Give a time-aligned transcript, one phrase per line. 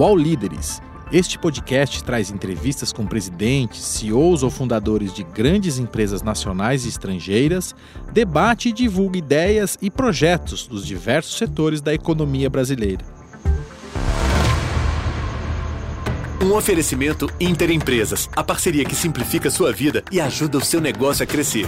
[0.00, 0.80] UOL Líderes.
[1.12, 7.74] Este podcast traz entrevistas com presidentes, CEOs ou fundadores de grandes empresas nacionais e estrangeiras,
[8.10, 13.04] debate e divulga ideias e projetos dos diversos setores da economia brasileira.
[16.42, 21.26] Um oferecimento Interempresas, a parceria que simplifica sua vida e ajuda o seu negócio a
[21.26, 21.66] crescer.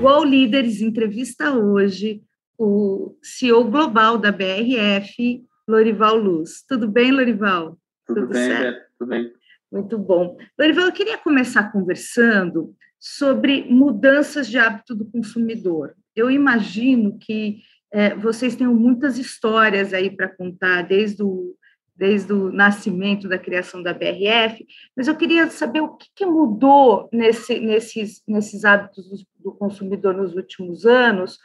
[0.00, 2.22] UOL Líderes entrevista hoje
[2.56, 6.64] o CEO global da BRF, Lorival Luz.
[6.68, 7.78] Tudo bem, Lorival?
[8.06, 8.62] Tudo, Tudo bem, certo?
[8.62, 9.32] Beto, tudo bem.
[9.72, 10.36] Muito bom.
[10.58, 15.94] Lorival, eu queria começar conversando sobre mudanças de hábito do consumidor.
[16.14, 17.58] Eu imagino que
[17.92, 21.54] é, vocês tenham muitas histórias aí para contar, desde o,
[21.94, 27.08] desde o nascimento da criação da BRF, mas eu queria saber o que, que mudou
[27.12, 31.38] nesse, nesses, nesses hábitos do, do consumidor nos últimos anos,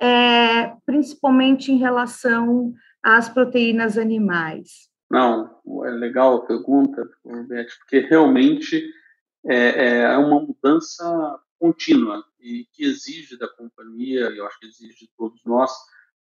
[0.00, 2.72] é, principalmente em relação
[3.02, 4.90] às proteínas animais.
[5.10, 7.06] Não, é legal a pergunta,
[7.46, 8.82] Beth, porque realmente
[9.44, 15.00] é, é uma mudança contínua e que exige da companhia, e eu acho que exige
[15.00, 15.70] de todos nós,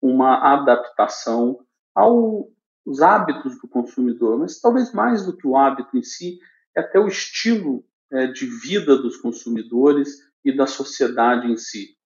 [0.00, 1.58] uma adaptação
[1.94, 6.38] aos hábitos do consumidor, mas talvez mais do que o hábito em si,
[6.74, 10.08] é até o estilo é, de vida dos consumidores
[10.44, 11.96] e da sociedade em si.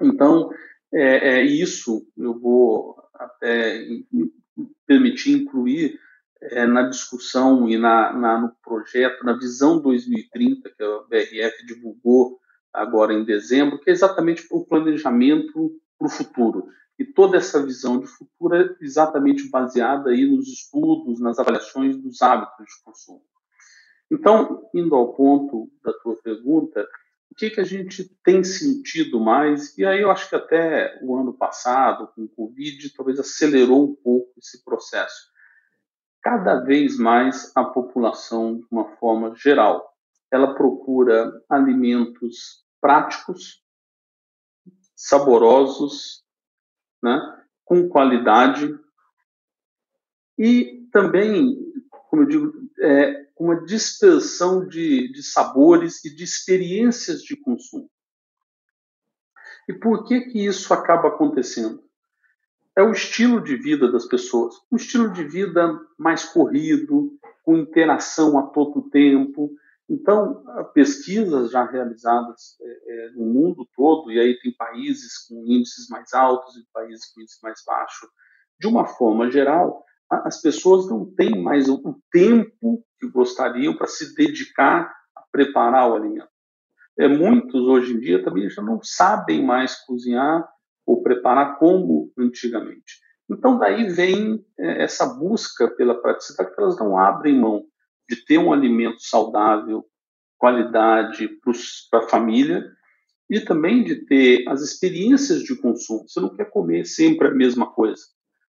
[0.00, 0.50] Então,
[0.92, 3.84] é, é isso eu vou até
[4.86, 5.98] permitir incluir
[6.40, 12.38] é, na discussão e na, na, no projeto, na visão 2030 que a BRF divulgou
[12.72, 16.68] agora em dezembro, que é exatamente o planejamento para o futuro.
[16.98, 22.20] E toda essa visão de futuro é exatamente baseada aí nos estudos, nas avaliações dos
[22.22, 23.22] hábitos de consumo.
[24.10, 26.86] Então, indo ao ponto da tua pergunta,
[27.38, 29.78] que, que a gente tem sentido mais?
[29.78, 33.94] E aí eu acho que até o ano passado, com o Covid, talvez acelerou um
[33.94, 35.30] pouco esse processo.
[36.20, 39.88] Cada vez mais a população, de uma forma geral,
[40.32, 43.62] ela procura alimentos práticos,
[44.96, 46.24] saborosos,
[47.00, 47.20] né,
[47.64, 48.76] com qualidade
[50.36, 51.56] e também,
[52.10, 57.88] como eu digo, é, uma dispersão de, de sabores e de experiências de consumo.
[59.68, 61.82] E por que que isso acaba acontecendo?
[62.74, 68.38] É o estilo de vida das pessoas, um estilo de vida mais corrido, com interação
[68.38, 69.50] a todo tempo.
[69.88, 70.44] Então,
[70.74, 76.56] pesquisas já realizadas é, no mundo todo, e aí tem países com índices mais altos
[76.56, 78.08] e países com índices mais baixos,
[78.60, 84.14] de uma forma geral, as pessoas não têm mais o tempo que gostariam para se
[84.14, 86.28] dedicar a preparar o alimento.
[86.98, 90.48] É, muitos hoje em dia também já não sabem mais cozinhar
[90.86, 93.00] ou preparar como antigamente.
[93.30, 97.64] Então daí vem é, essa busca pela praticidade que elas não abrem mão
[98.08, 99.84] de ter um alimento saudável,
[100.38, 101.28] qualidade
[101.90, 102.64] para a família
[103.30, 106.08] e também de ter as experiências de consumo.
[106.08, 108.02] Você não quer comer sempre a mesma coisa.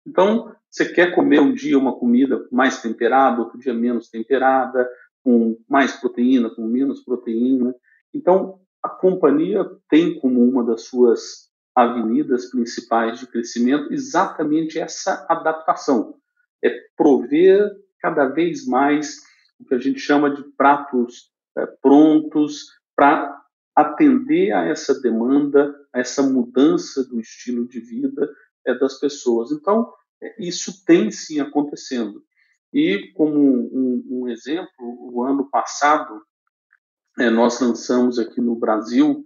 [0.05, 4.87] Então, você quer comer um dia uma comida mais temperada, outro dia menos temperada,
[5.23, 7.73] com mais proteína, com menos proteína.
[8.13, 16.15] Então, a companhia tem como uma das suas avenidas principais de crescimento exatamente essa adaptação.
[16.63, 19.17] É prover cada vez mais
[19.59, 23.41] o que a gente chama de pratos é, prontos para
[23.75, 28.29] atender a essa demanda, a essa mudança do estilo de vida
[28.73, 29.51] das pessoas.
[29.51, 32.23] Então, é, isso tem sim acontecendo.
[32.73, 36.21] E, como um, um exemplo, o ano passado,
[37.19, 39.23] é, nós lançamos aqui no Brasil,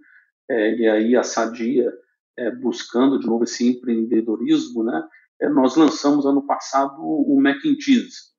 [0.48, 1.92] é, e aí a Sadia,
[2.38, 5.02] é, buscando de novo esse empreendedorismo, né,
[5.40, 8.30] é, nós lançamos ano passado o Mac and Cheese,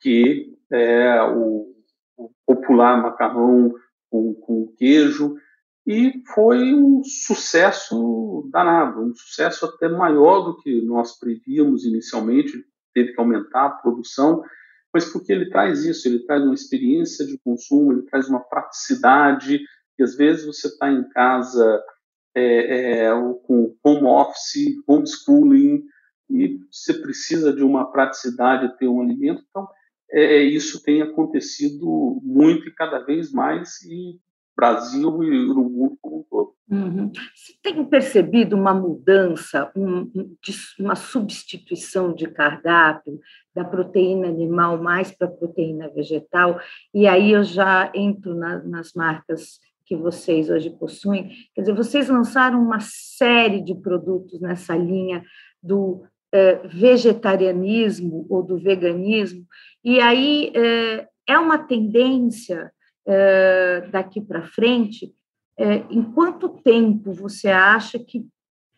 [0.00, 1.74] que é o,
[2.16, 3.72] o popular macarrão
[4.10, 5.36] com, com queijo,
[5.86, 12.64] e foi um sucesso danado, um sucesso até maior do que nós prevíamos inicialmente,
[12.94, 14.44] teve que aumentar a produção,
[14.94, 19.60] mas porque ele traz isso, ele traz uma experiência de consumo, ele traz uma praticidade,
[19.98, 21.82] e às vezes você está em casa
[22.34, 23.10] é, é,
[23.44, 25.82] com home office, homeschooling,
[26.30, 29.68] e você precisa de uma praticidade ter um alimento, então
[30.10, 34.20] é, é isso tem acontecido muito e cada vez mais, e
[34.56, 36.54] Brasil e no mundo como todo.
[36.70, 37.12] Uhum.
[37.34, 40.10] Você tem percebido uma mudança, um,
[40.78, 43.20] uma substituição de cardápio
[43.54, 46.58] da proteína animal mais para proteína vegetal?
[46.94, 51.30] E aí eu já entro na, nas marcas que vocês hoje possuem.
[51.54, 55.22] Quer dizer, vocês lançaram uma série de produtos nessa linha
[55.62, 59.46] do é, vegetarianismo ou do veganismo,
[59.84, 62.72] e aí é, é uma tendência
[63.06, 65.14] é, daqui para frente.
[65.56, 68.26] É, em quanto tempo você acha que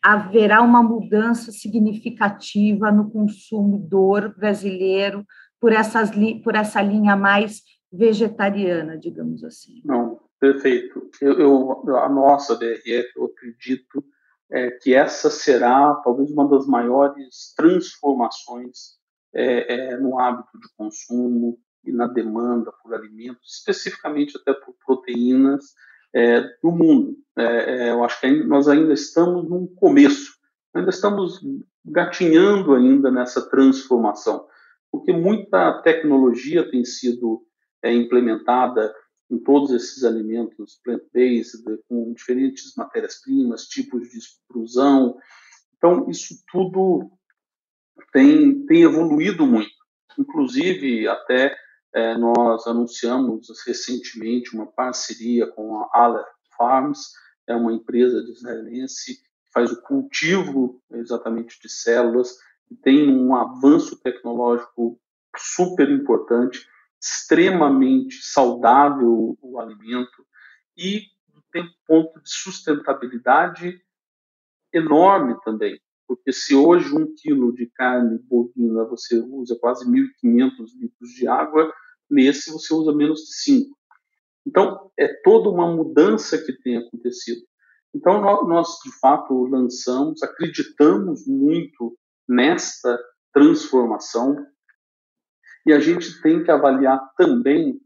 [0.02, 5.24] haverá uma mudança significativa no consumidor brasileiro
[5.58, 6.10] por, essas,
[6.42, 9.80] por essa linha mais vegetariana, digamos assim?
[9.84, 11.08] Não, perfeito.
[11.22, 14.04] Eu, eu a nossa DRF, eu acredito
[14.50, 18.98] é, que essa será talvez uma das maiores transformações
[19.32, 25.74] é, é, no hábito de consumo e na demanda por alimentos, especificamente até por proteínas
[26.14, 27.16] é, do mundo.
[27.36, 30.34] É, é, eu acho que nós ainda estamos no começo,
[30.72, 31.40] ainda estamos
[31.84, 34.46] gatinhando ainda nessa transformação,
[34.90, 37.44] porque muita tecnologia tem sido
[37.82, 38.94] é, implementada
[39.30, 45.16] em todos esses alimentos plant-based, com diferentes matérias-primas, tipos de extrusão.
[45.76, 47.10] Então, isso tudo
[48.12, 49.72] tem, tem evoluído muito.
[50.18, 51.56] Inclusive, até
[51.94, 56.26] é, nós anunciamos recentemente uma parceria com a Aleph
[56.56, 57.12] Farms,
[57.46, 62.36] é uma empresa israelense que faz o cultivo exatamente de células,
[62.70, 64.98] e tem um avanço tecnológico
[65.36, 66.66] super importante,
[67.00, 70.26] extremamente saudável o alimento
[70.76, 71.02] e
[71.52, 73.80] tem um ponto de sustentabilidade
[74.72, 81.10] enorme também porque se hoje um quilo de carne bovina você usa quase 1.500 litros
[81.10, 81.72] de água,
[82.10, 83.76] nesse você usa menos de 5.
[84.46, 87.40] Então, é toda uma mudança que tem acontecido.
[87.94, 91.96] Então, nós, de fato, lançamos, acreditamos muito
[92.28, 92.98] nesta
[93.32, 94.36] transformação
[95.66, 97.80] e a gente tem que avaliar também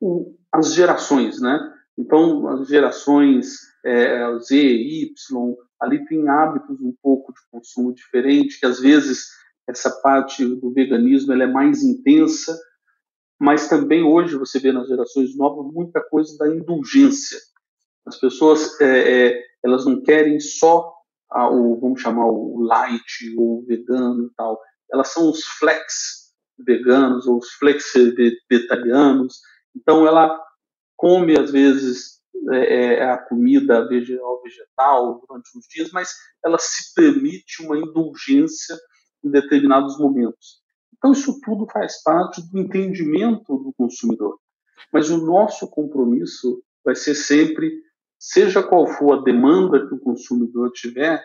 [0.00, 1.58] o, as gerações, né?
[1.98, 8.66] Então, as gerações é, Z, Y, ali tem hábitos um pouco de consumo diferente, que
[8.66, 9.28] às vezes
[9.68, 12.58] essa parte do veganismo ela é mais intensa,
[13.40, 17.38] mas também hoje você vê nas gerações novas muita coisa da indulgência.
[18.04, 20.92] As pessoas é, é, elas não querem só
[21.30, 24.60] a, o vamos chamar o light ou o vegano e tal.
[24.92, 27.94] Elas são os flex veganos ou os flex
[28.50, 29.40] vegetarianos.
[29.74, 30.38] Então ela
[30.94, 32.20] come às vezes
[32.52, 36.10] é, é a comida vegetal, vegetal durante uns dias, mas
[36.44, 38.76] ela se permite uma indulgência
[39.24, 40.59] em determinados momentos.
[41.00, 44.38] Então, isso tudo faz parte do entendimento do consumidor.
[44.92, 47.72] Mas o nosso compromisso vai ser sempre,
[48.18, 51.24] seja qual for a demanda que o consumidor tiver,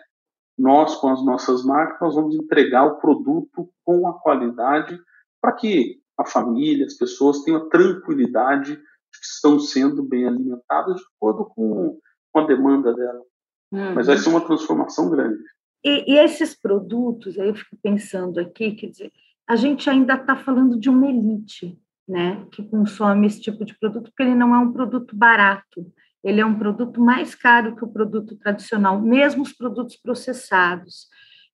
[0.58, 4.98] nós, com as nossas marcas, nós vamos entregar o produto com a qualidade
[5.42, 10.96] para que a família, as pessoas tenham a tranquilidade de que estão sendo bem alimentadas
[10.96, 12.00] de acordo com,
[12.32, 13.22] com a demanda dela.
[13.70, 13.94] Uhum.
[13.94, 15.42] Mas vai ser uma transformação grande.
[15.84, 19.12] E, e, esses produtos, aí eu fico pensando aqui, quer dizer,
[19.48, 21.78] a gente ainda está falando de uma elite,
[22.08, 26.40] né, que consome esse tipo de produto, porque ele não é um produto barato, ele
[26.40, 31.08] é um produto mais caro que o produto tradicional, mesmo os produtos processados.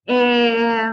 [0.06, 0.90] É,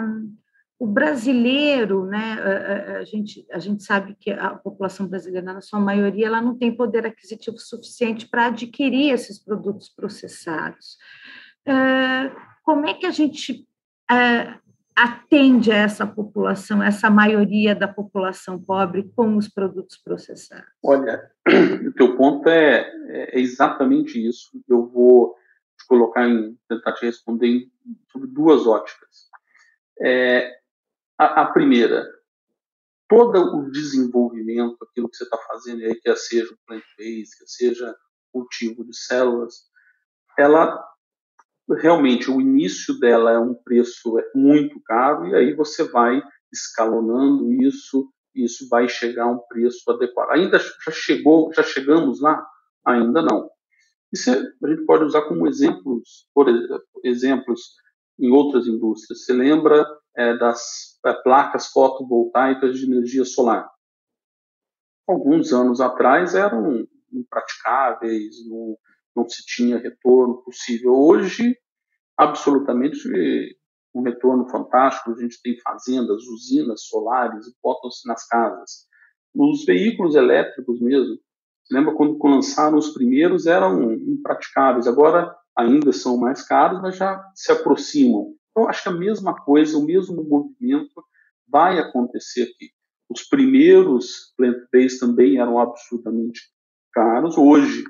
[0.78, 5.80] o brasileiro, né, a, a, gente, a gente sabe que a população brasileira, na sua
[5.80, 10.98] maioria, ela não tem poder aquisitivo suficiente para adquirir esses produtos processados.
[11.66, 12.32] É,
[12.64, 13.68] como é que a gente
[14.10, 14.58] é,
[15.00, 20.70] atende a essa população, essa maioria da população pobre com os produtos processados?
[20.84, 21.32] Olha,
[21.88, 24.62] o teu ponto é, é exatamente isso.
[24.68, 25.36] Eu vou
[25.78, 27.70] te colocar em tentar te responder
[28.12, 29.30] sobre duas óticas.
[30.02, 30.60] É,
[31.18, 32.06] a, a, primeira,
[33.08, 37.96] todo o desenvolvimento, aquilo que você está fazendo aí, quer seja o plant-based, quer seja
[38.34, 39.64] cultivo de células,
[40.38, 40.78] ela
[41.78, 46.22] realmente o início dela é um preço muito caro e aí você vai
[46.52, 50.32] escalonando isso e isso vai chegar a um preço adequado.
[50.32, 52.46] Ainda já chegou, já chegamos lá?
[52.86, 53.50] Ainda não.
[54.12, 56.48] Isso a gente pode usar como exemplos, por
[57.04, 57.62] exemplos
[58.20, 59.24] em outras indústrias.
[59.24, 59.86] Você lembra
[60.16, 63.70] é, das é, placas fotovoltaicas de energia solar?
[65.08, 68.78] Alguns anos atrás eram impraticáveis, não,
[69.16, 70.94] não se tinha retorno possível.
[70.94, 71.56] Hoje,
[72.18, 72.98] absolutamente
[73.94, 75.12] um retorno fantástico.
[75.12, 78.88] A gente tem fazendas, usinas solares, botam-se nas casas.
[79.36, 81.18] Os veículos elétricos mesmo,
[81.72, 87.52] lembra quando lançaram os primeiros eram impraticáveis, agora ainda são mais caros, mas já se
[87.52, 88.34] aproximam.
[88.52, 91.04] Então, acho que a mesma coisa, o mesmo movimento
[91.48, 92.72] vai acontecer aqui.
[93.10, 96.42] Os primeiros plant-based também eram absolutamente
[96.94, 97.84] caros, hoje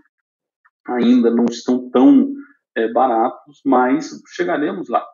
[0.88, 2.34] ainda não estão tão
[2.76, 5.06] é, baratos, mas chegaremos lá.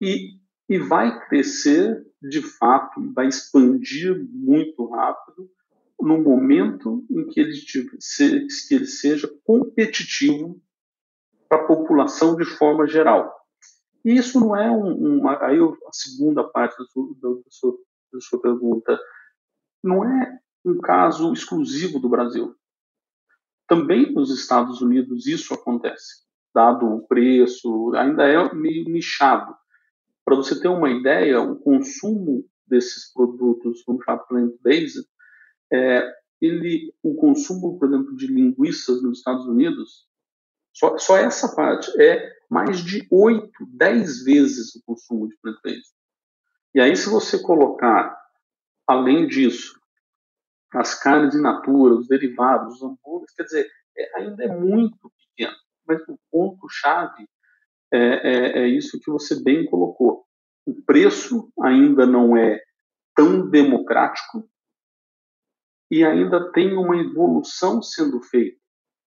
[0.00, 0.36] E
[0.68, 5.48] e vai crescer de fato, vai expandir muito rápido
[6.00, 10.60] no momento em que ele, que ele seja competitivo
[11.48, 13.32] para a população de forma geral.
[14.04, 17.28] E isso não é um, aí a segunda parte da sua, da,
[18.12, 18.98] da sua pergunta,
[19.82, 22.54] não é um caso exclusivo do Brasil.
[23.68, 29.54] Também nos Estados Unidos isso acontece, dado o preço, ainda é meio nichado.
[30.24, 35.04] Para você ter uma ideia, o consumo desses produtos, vamos chamar plant-based,
[35.72, 40.06] é, ele, o consumo, por exemplo, de linguiças nos Estados Unidos,
[40.72, 45.94] só, só essa parte é mais de 8, 10 vezes o consumo de plant-based.
[46.74, 48.16] E aí, se você colocar,
[48.86, 49.80] além disso,
[50.74, 55.56] as carnes in natura, os derivados, os hambúrgueres, quer dizer, é, ainda é muito pequeno.
[55.86, 57.28] Mas o ponto-chave
[57.92, 60.24] é, é, é isso que você bem colocou.
[60.66, 62.60] O preço ainda não é
[63.14, 64.48] tão democrático
[65.90, 68.58] e ainda tem uma evolução sendo feita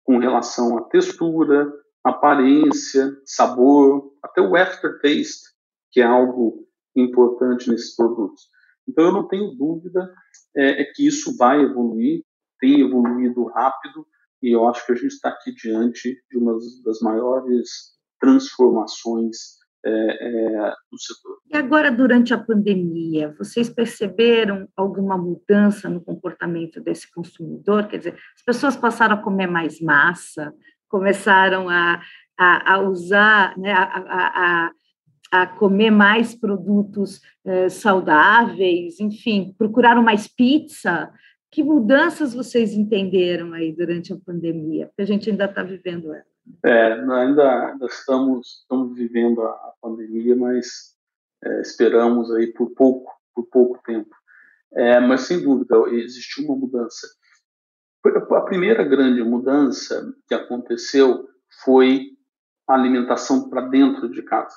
[0.05, 1.71] com relação à textura,
[2.03, 5.51] aparência, sabor, até o aftertaste,
[5.91, 8.49] que é algo importante nesses produtos.
[8.89, 10.11] Então, eu não tenho dúvida
[10.57, 12.23] é, é que isso vai evoluir,
[12.61, 14.07] tem evoluído rápido,
[14.43, 17.69] e eu acho que a gente está aqui diante de uma das maiores
[18.21, 21.39] transformações é, é, no setor.
[21.51, 27.87] E agora, durante a pandemia, vocês perceberam alguma mudança no comportamento desse consumidor?
[27.89, 30.53] Quer dizer, as pessoas passaram a comer mais massa,
[30.89, 32.01] começaram a,
[32.39, 34.73] a, a usar, né, a, a,
[35.31, 41.13] a, comer mais produtos eh, saudáveis, enfim, procuraram mais pizza.
[41.51, 44.87] Que mudanças vocês entenderam aí durante a pandemia?
[44.87, 46.25] Porque a gente ainda está vivendo ela.
[46.65, 50.97] É, ainda, ainda estamos, estamos vivendo a, a pandemia, mas
[51.45, 54.15] é, esperamos aí por pouco, por pouco tempo.
[54.73, 57.07] É, mas sem dúvida existiu uma mudança.
[58.31, 61.29] A primeira grande mudança que aconteceu
[61.65, 62.17] foi
[62.67, 64.57] a alimentação para dentro de casa,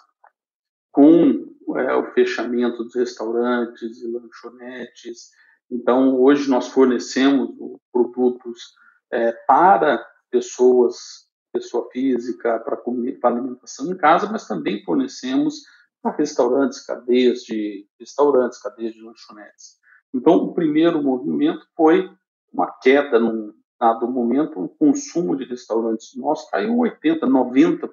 [0.92, 5.30] com é, o fechamento dos restaurantes e lanchonetes.
[5.70, 7.52] Então, hoje nós fornecemos
[7.92, 8.74] produtos
[9.12, 12.82] é, para pessoas pessoa física, para
[13.24, 15.62] alimentação em casa, mas também fornecemos
[16.02, 19.78] para restaurantes, cadeias de restaurantes, cadeias de lanchonetes.
[20.14, 22.10] Então, o primeiro movimento foi
[22.52, 27.90] uma queda num dado momento, o consumo de restaurantes nossos caiu 80%, 90%.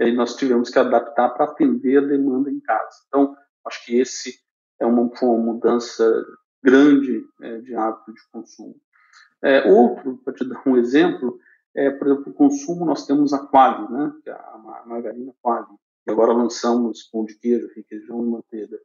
[0.00, 2.96] E aí nós tivemos que adaptar para atender a demanda em casa.
[3.06, 3.36] Então,
[3.66, 4.38] acho que esse
[4.80, 6.04] é uma, uma mudança
[6.62, 8.76] grande é, de hábito de consumo.
[9.42, 11.38] É, outro, para te dar um exemplo,
[11.74, 16.10] é, por exemplo, o consumo, nós temos a Quali, né, é a margarina Quali, e
[16.10, 18.78] agora lançamos pão de queijo, requeijão e manteiga.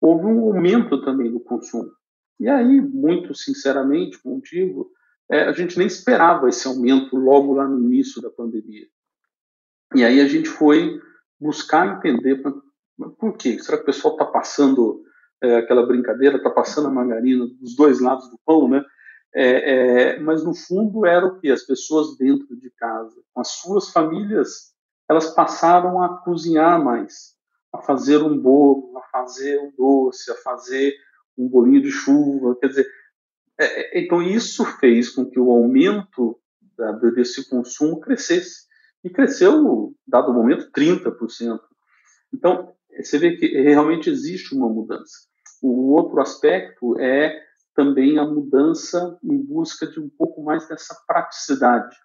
[0.00, 1.90] Houve um aumento também do consumo.
[2.38, 4.90] E aí, muito sinceramente, contigo,
[5.30, 8.86] é, a gente nem esperava esse aumento logo lá no início da pandemia.
[9.94, 11.00] E aí a gente foi
[11.40, 12.42] buscar entender
[13.18, 13.58] por quê.
[13.58, 15.02] Será que o pessoal está passando
[15.42, 18.84] é, aquela brincadeira, está passando a margarina dos dois lados do pão, né?
[19.34, 23.48] É, é, mas no fundo era o que as pessoas dentro de casa, com as
[23.48, 24.74] suas famílias,
[25.08, 27.34] elas passaram a cozinhar mais,
[27.72, 30.94] a fazer um bolo, a fazer um doce, a fazer
[31.36, 32.88] um bolinho de chuva, quer dizer,
[33.60, 36.40] é, é então isso fez com que o aumento
[36.76, 38.65] da, desse consumo crescesse
[39.06, 41.60] e cresceu, dado o momento, 30%.
[42.34, 45.28] Então você vê que realmente existe uma mudança.
[45.62, 47.40] O outro aspecto é
[47.72, 51.96] também a mudança em busca de um pouco mais dessa praticidade,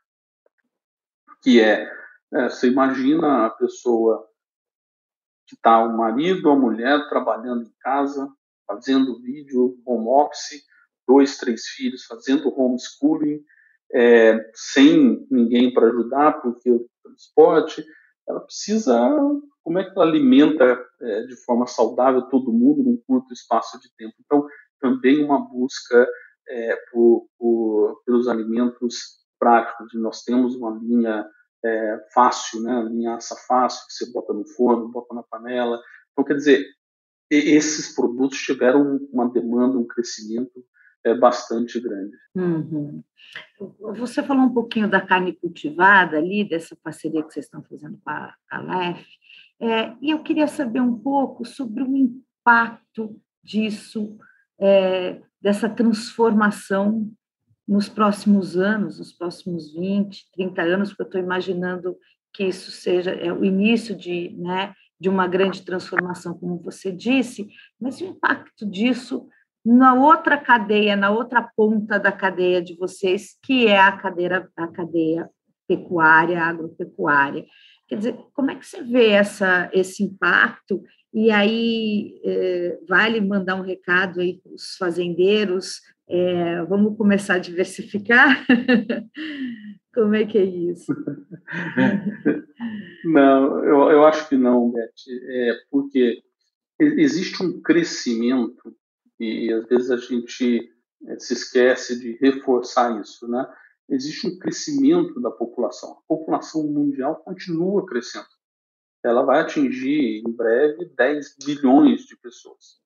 [1.42, 1.92] que é,
[2.34, 4.28] é você imagina a pessoa
[5.48, 8.32] que está o marido ou a mulher trabalhando em casa,
[8.68, 10.64] fazendo vídeo home office,
[11.08, 13.44] dois, três filhos fazendo homeschooling,
[13.94, 17.86] é, sem ninguém para ajudar, porque o transporte,
[18.28, 19.10] ela precisa,
[19.64, 23.94] como é que ela alimenta é, de forma saudável todo mundo num curto espaço de
[23.96, 24.16] tempo?
[24.24, 24.46] Então,
[24.80, 26.08] também uma busca
[26.48, 29.94] é, por, por, pelos alimentos práticos.
[29.96, 31.26] Nós temos uma linha
[31.64, 35.80] é, fácil, né, linha assa fácil, que você bota no forno, bota na panela.
[36.12, 36.66] Então, quer dizer,
[37.30, 40.64] esses produtos tiveram uma demanda, um crescimento
[41.04, 42.16] é, bastante grande.
[42.36, 43.04] Uhum.
[43.98, 48.10] Você falou um pouquinho da carne cultivada ali, dessa parceria que vocês estão fazendo com
[48.10, 49.06] a, a LEF,
[49.60, 54.18] é, e eu queria saber um pouco sobre o impacto disso
[54.60, 57.12] é, dessa transformação
[57.68, 61.98] nos próximos anos, nos próximos 20, 30 anos, porque eu estou imaginando
[62.34, 67.50] que isso seja é, o início de, né, de uma grande transformação, como você disse,
[67.80, 69.28] mas o impacto disso
[69.66, 74.68] na outra cadeia, na outra ponta da cadeia de vocês, que é a cadeia, a
[74.68, 75.30] cadeia
[75.68, 77.46] pecuária, agropecuária.
[77.88, 80.82] Quer dizer, como é que você vê essa, esse impacto?
[81.14, 87.40] E aí, é, vale mandar um recado aí para os fazendeiros, é, vamos começar a
[87.40, 88.46] diversificar?
[89.94, 90.94] como é que é isso?
[93.06, 96.22] Não, eu, eu acho que não, Beth, é porque
[96.80, 98.74] existe um crescimento
[99.22, 100.74] e, às vezes a gente
[101.08, 103.46] é, se esquece de reforçar isso, né?
[103.90, 105.92] Existe um crescimento da população.
[105.92, 108.28] A população mundial continua crescendo.
[109.04, 112.80] Ela vai atingir em breve 10 bilhões de pessoas.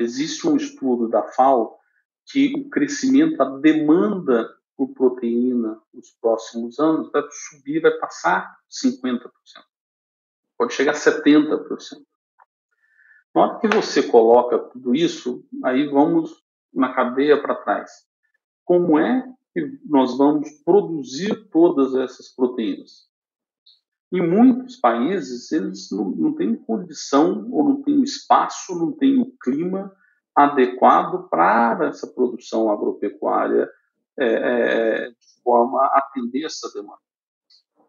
[0.00, 1.78] Existe um estudo da FAO
[2.26, 9.30] que o crescimento, a demanda por proteína nos próximos anos vai subir, vai passar 50%.
[10.58, 12.05] Pode chegar a 70%.
[13.36, 17.90] Na hora que você coloca tudo isso, aí vamos na cadeia para trás.
[18.64, 23.10] Como é que nós vamos produzir todas essas proteínas?
[24.10, 29.30] Em muitos países, eles não, não têm condição, ou não têm espaço, não têm o
[29.38, 29.94] clima
[30.34, 33.70] adequado para essa produção agropecuária
[34.18, 37.02] é, é, de forma a atender essa demanda.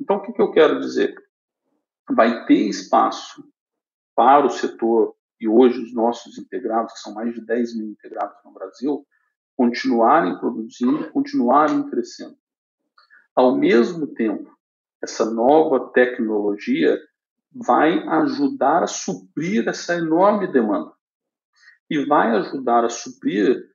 [0.01, 1.15] Então, o que, que eu quero dizer?
[2.09, 3.47] Vai ter espaço
[4.13, 8.37] para o setor, e hoje os nossos integrados, que são mais de 10 mil integrados
[8.43, 9.05] no Brasil,
[9.55, 12.37] continuarem produzindo, continuarem crescendo.
[13.35, 14.55] Ao mesmo tempo,
[15.01, 16.99] essa nova tecnologia
[17.53, 20.91] vai ajudar a suprir essa enorme demanda
[21.89, 23.71] e vai ajudar a suprir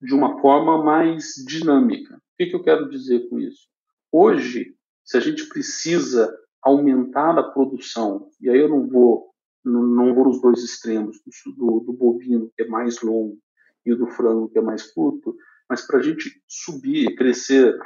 [0.00, 2.16] de uma forma mais dinâmica.
[2.16, 3.68] O que, que eu quero dizer com isso?
[4.12, 6.32] Hoje, se a gente precisa
[6.62, 9.32] aumentar a produção, e aí eu não vou
[9.70, 11.20] não, vou nos dois extremos,
[11.56, 13.38] do, do, bovino, que é mais longo,
[13.84, 15.36] e o do frango, que é mais curto,
[15.68, 17.76] mas para a gente subir, crescer,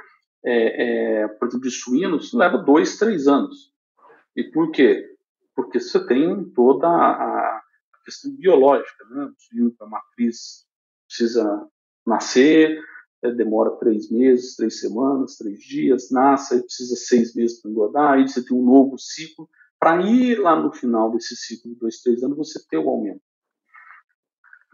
[0.44, 3.72] é, é, por exemplo, de suínos, leva dois, três anos.
[4.36, 5.06] E por quê?
[5.54, 7.62] Porque você tem toda a,
[8.04, 9.24] questão biológica, né?
[9.24, 10.66] O suíno, a matriz
[11.06, 11.66] precisa
[12.06, 12.82] nascer,
[13.22, 18.12] é, demora três meses, três semanas, três dias, nasce, aí precisa seis meses para engordar,
[18.12, 19.48] aí você tem um novo ciclo,
[19.80, 23.22] para ir lá no final desse ciclo de dois, três anos, você ter o aumento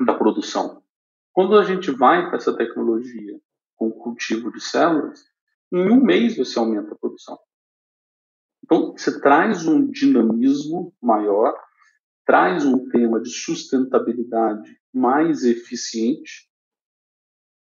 [0.04, 0.82] da produção.
[1.32, 3.40] Quando a gente vai para essa tecnologia
[3.76, 5.24] com cultivo de células,
[5.72, 7.38] em um mês você aumenta a produção.
[8.64, 11.54] Então, você traz um dinamismo maior,
[12.24, 16.50] traz um tema de sustentabilidade mais eficiente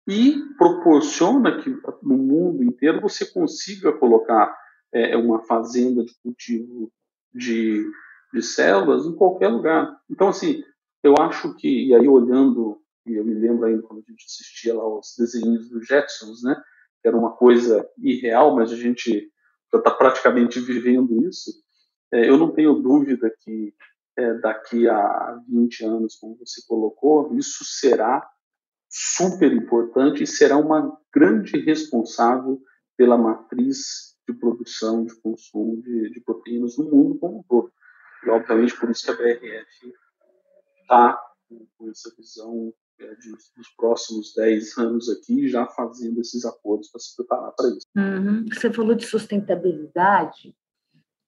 [0.06, 1.70] e proporciona que
[2.04, 4.54] no mundo inteiro você consiga colocar
[4.92, 6.92] é, uma fazenda de cultivo
[7.34, 7.86] de,
[8.34, 10.00] de células em qualquer lugar.
[10.10, 10.64] Então, assim,
[11.04, 14.74] eu acho que, e aí olhando, e eu me lembro ainda quando a gente assistia
[14.74, 16.56] lá os desenhos dos Jetsons, né,
[17.02, 19.32] que era uma coisa irreal, mas a gente
[19.72, 21.52] já está praticamente vivendo isso,
[22.14, 23.74] é, eu não tenho dúvida que
[24.18, 28.28] é, daqui a 20 anos, como você colocou, isso será
[28.90, 32.62] super importante e será uma grande responsável
[32.98, 37.72] pela matriz de produção, de consumo de, de proteínas no mundo como um todo.
[38.26, 39.94] E, obviamente, por isso que a BRF
[40.82, 41.20] está
[41.78, 47.00] com essa visão é, de, dos próximos 10 anos aqui, já fazendo esses acordos para
[47.02, 47.88] se preparar para isso.
[47.96, 48.46] Uhum.
[48.54, 50.56] Você falou de sustentabilidade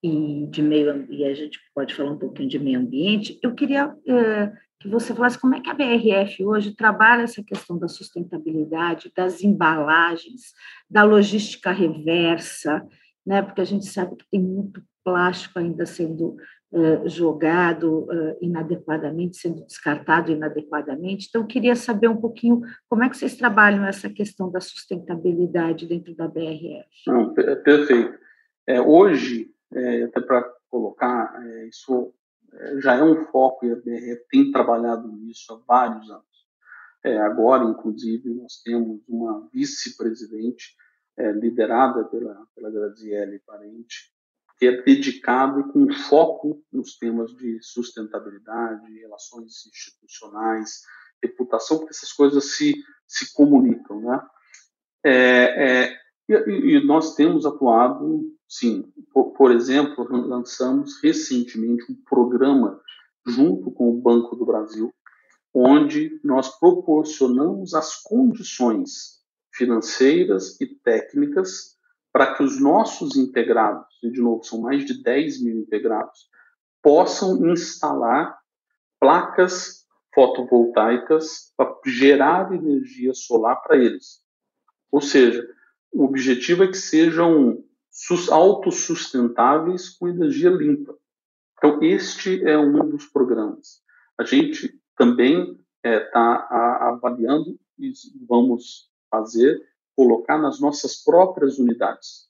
[0.03, 3.39] e de meio ambiente, a gente pode falar um pouquinho de meio ambiente.
[3.41, 7.79] Eu queria é, que você falasse como é que a BRF hoje trabalha essa questão
[7.79, 10.53] da sustentabilidade, das embalagens,
[10.89, 12.85] da logística reversa,
[13.25, 13.41] né?
[13.41, 16.35] porque a gente sabe que tem muito plástico ainda sendo
[16.73, 21.27] uh, jogado uh, inadequadamente, sendo descartado inadequadamente.
[21.29, 26.13] Então, queria saber um pouquinho como é que vocês trabalham essa questão da sustentabilidade dentro
[26.13, 26.89] da BRF.
[27.07, 28.17] Não, perfeito.
[28.67, 32.13] É, hoje, é, até para colocar, é, isso
[32.79, 36.33] já é um foco e a BRF tem trabalhado nisso há vários anos.
[37.03, 40.75] É, agora, inclusive, nós temos uma vice-presidente
[41.17, 44.13] é, liderada pela, pela Graziele Parente,
[44.57, 50.81] que é dedicada e com foco nos temas de sustentabilidade, relações institucionais,
[51.21, 52.73] reputação, porque essas coisas se,
[53.05, 53.99] se comunicam.
[54.01, 54.21] Né?
[55.03, 55.97] É, é,
[56.29, 62.79] e, e, nós temos atuado Sim, por, por exemplo, lançamos recentemente um programa
[63.25, 64.93] junto com o Banco do Brasil,
[65.53, 69.21] onde nós proporcionamos as condições
[69.53, 71.77] financeiras e técnicas
[72.11, 76.27] para que os nossos integrados, e de novo são mais de 10 mil integrados,
[76.81, 78.37] possam instalar
[78.99, 84.21] placas fotovoltaicas para gerar energia solar para eles.
[84.91, 85.43] Ou seja,
[85.91, 87.63] o objetivo é que sejam
[88.31, 90.97] autossustentáveis com energia limpa.
[91.57, 93.81] Então, este é um dos programas.
[94.17, 97.91] A gente também está é, tá avaliando e
[98.27, 99.61] vamos fazer,
[99.95, 102.27] colocar nas nossas próprias unidades.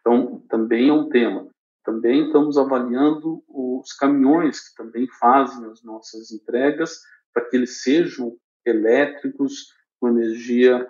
[0.00, 1.48] Então, também é um tema.
[1.84, 7.00] Também estamos avaliando os caminhões que também fazem as nossas entregas
[7.32, 10.88] para que eles sejam elétricos com energia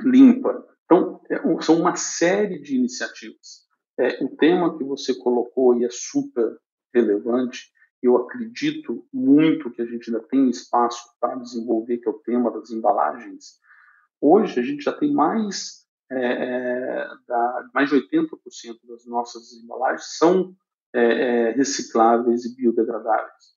[0.00, 0.66] limpa.
[1.32, 3.62] É, são uma série de iniciativas.
[3.98, 6.58] É, o tema que você colocou e é super
[6.94, 12.18] relevante, eu acredito muito que a gente ainda tem espaço para desenvolver, que é o
[12.18, 13.60] tema das embalagens.
[14.20, 18.28] Hoje, a gente já tem mais, é, é da, mais de 80%
[18.86, 20.54] das nossas embalagens são
[20.92, 23.52] é, é, recicláveis e biodegradáveis.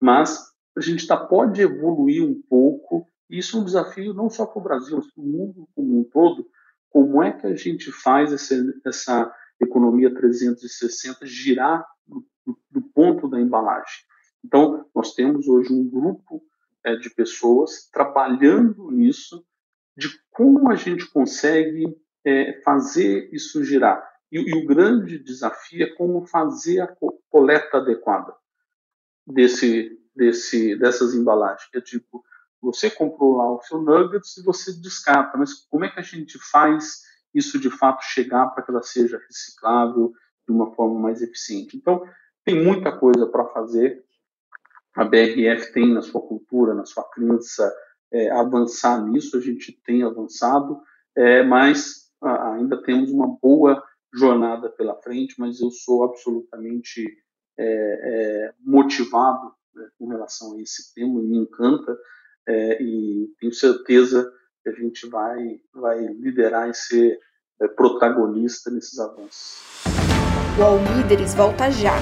[0.00, 0.44] Mas
[0.76, 4.60] a gente tá, pode evoluir um pouco, e isso é um desafio não só para
[4.60, 6.46] o Brasil, mas para o mundo como um todo,
[6.94, 12.24] como é que a gente faz essa, economia 360 girar do,
[12.70, 14.04] do, ponto da embalagem.
[14.44, 16.40] Então, nós temos hoje um grupo
[16.84, 19.44] é, de pessoas trabalhando nisso,
[19.96, 21.84] de como a gente consegue
[22.24, 24.00] é, fazer isso girar.
[24.30, 26.96] E, e, o grande desafio é como fazer a
[27.28, 28.32] coleta adequada
[29.26, 31.68] desse, desse, dessas embalagens.
[31.74, 32.24] É tipo,
[32.64, 36.38] você comprou lá o seu nuggets e você descarta, mas como é que a gente
[36.50, 37.02] faz
[37.34, 40.12] isso de fato chegar para que ela seja reciclável
[40.46, 41.76] de uma forma mais eficiente?
[41.76, 42.02] Então,
[42.44, 44.02] tem muita coisa para fazer.
[44.96, 47.70] A BRF tem na sua cultura, na sua crença,
[48.12, 50.80] é, avançar nisso, a gente tem avançado,
[51.16, 57.04] é, mas ainda temos uma boa jornada pela frente, mas eu sou absolutamente
[57.58, 61.96] é, é motivado né, com relação a esse tema, me encanta
[62.48, 64.30] é, e tenho certeza
[64.62, 67.18] que a gente vai, vai liderar e ser
[67.60, 69.58] é, protagonista nesses avanços.
[70.58, 71.94] O All Líderes volta já.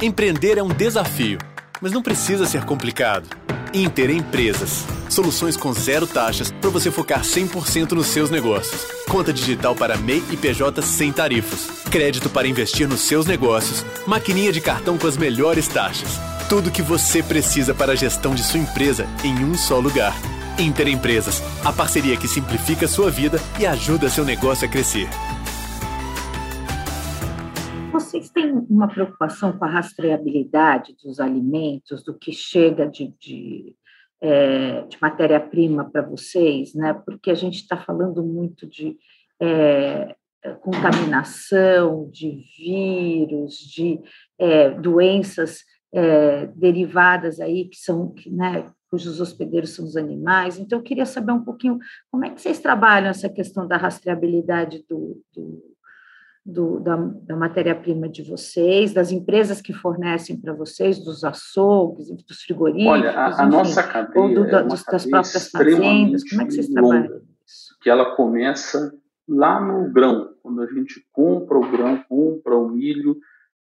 [0.00, 1.38] Empreender é um desafio,
[1.80, 3.28] mas não precisa ser complicado.
[3.74, 4.84] Inter Empresas.
[5.08, 8.84] Soluções com zero taxas para você focar 100% nos seus negócios.
[9.10, 11.82] Conta digital para MEI e PJ sem tarifas.
[11.90, 13.84] Crédito para investir nos seus negócios.
[14.06, 18.34] Maquininha de cartão com as melhores taxas tudo o que você precisa para a gestão
[18.34, 20.12] de sua empresa em um só lugar.
[20.60, 25.08] Inter Empresas, a parceria que simplifica sua vida e ajuda seu negócio a crescer.
[27.90, 33.74] Vocês têm uma preocupação com a rastreabilidade dos alimentos, do que chega de, de,
[34.20, 36.92] é, de matéria-prima para vocês, né?
[36.92, 38.98] Porque a gente está falando muito de
[39.40, 40.14] é,
[40.60, 43.98] contaminação, de vírus, de
[44.38, 50.58] é, doenças é, derivadas aí que são, né, cujos hospedeiros são os animais.
[50.58, 51.78] Então, eu queria saber um pouquinho
[52.10, 55.62] como é que vocês trabalham essa questão da rastreabilidade do, do,
[56.44, 62.42] do da, da matéria-prima de vocês, das empresas que fornecem para vocês, dos açougues, dos
[62.42, 66.44] frigoríficos, Olha, a, a enfim, nossa cadeia ou do, é das próprias fazendas, como é
[66.46, 67.76] que vocês trabalham isso?
[67.80, 68.92] Que ela começa
[69.28, 73.16] lá no grão, quando a gente compra o grão, compra o milho,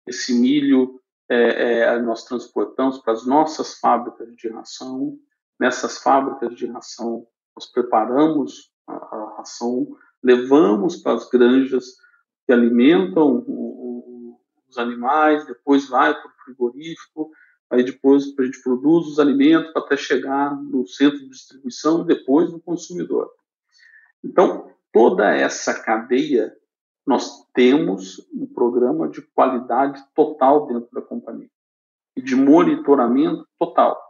[0.07, 5.17] esse milho é, é, nós transportamos para as nossas fábricas de ração.
[5.61, 9.87] Nessas fábricas de ração, nós preparamos a, a ração,
[10.21, 11.85] levamos para as granjas
[12.45, 17.31] que alimentam o, o, os animais, depois vai para o frigorífico,
[17.71, 22.61] aí depois a gente produz os alimentos até chegar no centro de distribuição depois no
[22.61, 23.31] consumidor.
[24.25, 26.53] Então, toda essa cadeia
[27.07, 31.51] nós temos um programa de qualidade total dentro da companhia
[32.17, 34.01] e de monitoramento total.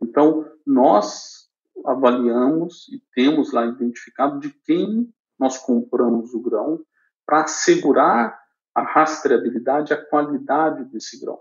[0.00, 1.48] Então, nós
[1.84, 6.84] avaliamos e temos lá identificado de quem nós compramos o grão
[7.26, 8.40] para assegurar
[8.74, 11.38] a rastreabilidade e a qualidade desse grão.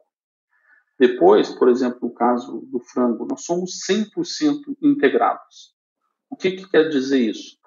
[0.99, 5.75] Depois, por exemplo, no caso do frango, nós somos 100% integrados.
[6.29, 7.57] O que, que quer dizer isso?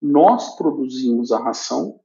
[0.00, 2.00] Nós produzimos a ração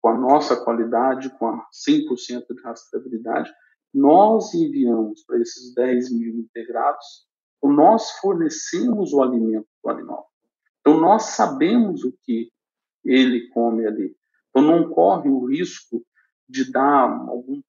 [0.00, 3.52] com a nossa qualidade, com a 100% de rastreabilidade,
[3.92, 7.26] nós enviamos para esses 10 mil integrados,
[7.58, 10.28] então nós fornecemos o alimento do animal.
[10.80, 12.50] Então nós sabemos o que
[13.04, 14.16] ele come ali.
[14.48, 16.02] Então não corre o risco
[16.48, 17.60] de dar algum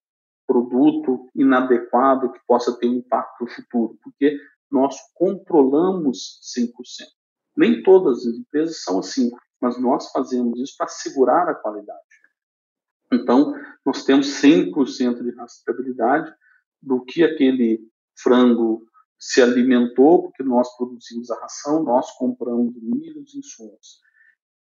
[0.48, 4.38] produto inadequado que possa ter um impacto futuro, porque
[4.70, 6.72] nós controlamos 100%.
[7.58, 12.11] Nem todas as empresas são assim, mas nós fazemos isso para assegurar a qualidade.
[13.12, 13.54] Então,
[13.86, 16.34] nós temos 100% de rastreabilidade
[16.82, 17.80] do que aquele
[18.18, 18.84] frango
[19.20, 24.00] se alimentou, porque nós produzimos a ração, nós compramos milho, os insumos.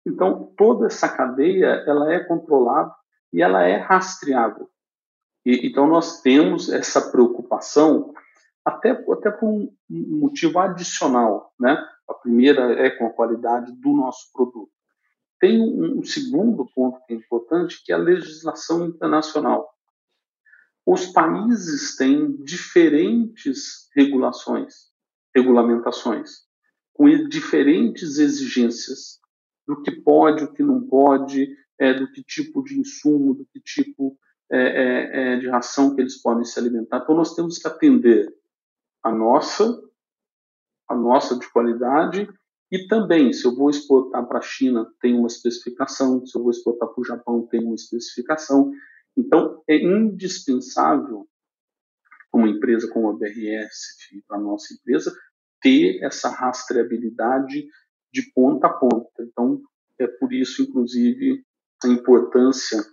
[0.06, 2.94] Então, toda essa cadeia, ela é controlada
[3.32, 4.70] e ela é rastreável.
[5.46, 8.14] E, então, nós temos essa preocupação
[8.64, 11.78] até, até por um motivo adicional, né?
[12.08, 14.72] A primeira é com a qualidade do nosso produto.
[15.44, 19.70] Tem um, um segundo ponto que é importante, que é a legislação internacional.
[20.86, 24.74] Os países têm diferentes regulações,
[25.36, 26.44] regulamentações,
[26.94, 29.20] com diferentes exigências
[29.68, 33.60] do que pode, o que não pode, é, do que tipo de insumo, do que
[33.60, 34.18] tipo
[34.50, 37.02] é, é, é de ração que eles podem se alimentar.
[37.04, 38.34] Então, nós temos que atender
[39.04, 39.78] a nossa,
[40.88, 42.30] a nossa de qualidade
[42.74, 46.50] e também, se eu vou exportar para a China, tem uma especificação, se eu vou
[46.50, 48.72] exportar para o Japão, tem uma especificação.
[49.16, 51.30] Então, é indispensável,
[52.34, 55.16] uma empresa como a BRS, para a nossa empresa,
[55.62, 57.68] ter essa rastreabilidade
[58.12, 59.22] de ponta a ponta.
[59.22, 59.62] Então,
[60.00, 61.46] é por isso, inclusive,
[61.84, 62.84] a importância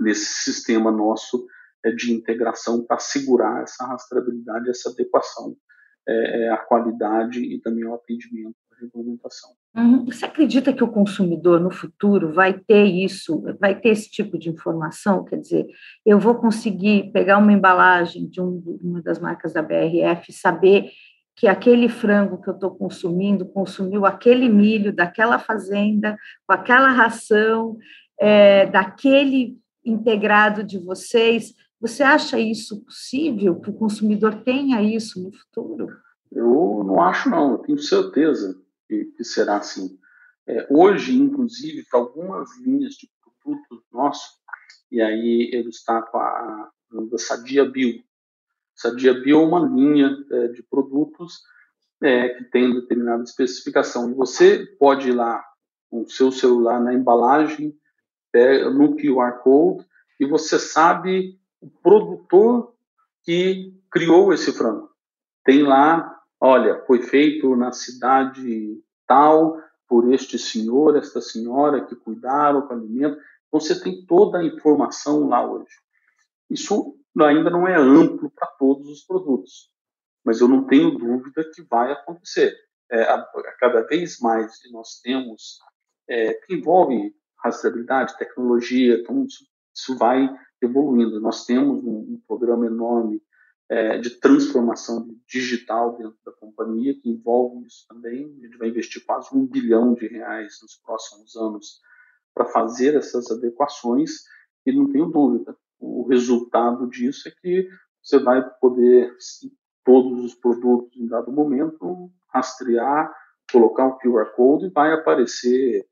[0.00, 1.46] desse sistema nosso
[1.82, 5.56] é, de integração para assegurar essa rastreabilidade, essa adequação
[6.06, 9.50] é, é, à qualidade e também ao atendimento regulamentação.
[9.74, 10.04] Uhum.
[10.04, 14.50] Você acredita que o consumidor no futuro vai ter isso, vai ter esse tipo de
[14.50, 15.24] informação?
[15.24, 15.66] Quer dizer,
[16.04, 20.90] eu vou conseguir pegar uma embalagem de um, uma das marcas da BRF e saber
[21.34, 26.16] que aquele frango que eu estou consumindo consumiu aquele milho daquela fazenda,
[26.46, 27.78] com aquela ração,
[28.20, 31.54] é, daquele integrado de vocês.
[31.80, 35.88] Você acha isso possível, que o consumidor tenha isso no futuro?
[36.30, 38.61] Eu não acho, não, eu tenho certeza
[38.92, 39.98] que, que será assim.
[40.46, 43.08] É, hoje, inclusive, para algumas linhas de
[43.42, 44.38] produtos nossos,
[44.90, 48.02] e aí eu destaco a, a Sadia Bio.
[48.74, 51.40] Sadia Bio é uma linha é, de produtos
[52.02, 54.10] é, que tem determinada especificação.
[54.10, 55.42] E você pode ir lá
[55.88, 57.74] com o seu celular na embalagem,
[58.74, 59.86] no QR Code,
[60.18, 62.74] e você sabe o produtor
[63.22, 64.90] que criou esse frango.
[65.44, 66.11] Tem lá
[66.42, 69.56] olha, foi feito na cidade tal
[69.88, 73.16] por este senhor, esta senhora que cuidaram com o alimento.
[73.52, 75.70] Você tem toda a informação lá hoje.
[76.50, 79.70] Isso ainda não é amplo para todos os produtos,
[80.24, 82.52] mas eu não tenho dúvida que vai acontecer.
[82.90, 85.58] É, a, a cada vez mais nós temos,
[86.08, 90.28] é, que envolve rastreabilidade, tecnologia, então isso, isso vai
[90.60, 91.20] evoluindo.
[91.20, 93.22] Nós temos um, um programa enorme
[93.68, 98.24] é, de transformação digital dentro da companhia, que envolve isso também.
[98.38, 101.80] A gente vai investir quase um bilhão de reais nos próximos anos
[102.34, 104.24] para fazer essas adequações,
[104.64, 107.68] e não tenho dúvida, o resultado disso é que
[108.02, 109.14] você vai poder,
[109.84, 113.12] todos os produtos em dado momento, rastrear,
[113.50, 115.86] colocar um QR Code e vai aparecer,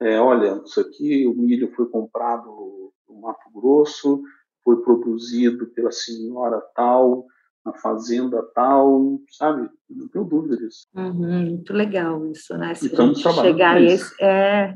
[0.00, 4.22] é, olha, isso aqui, o milho foi comprado no Mato Grosso,
[4.66, 7.24] foi produzido pela senhora tal,
[7.64, 9.70] na fazenda tal, sabe?
[9.88, 10.88] Não tenho dúvida disso.
[10.92, 12.74] Uhum, muito legal isso, né?
[12.74, 14.74] Se a gente chegar a esse, é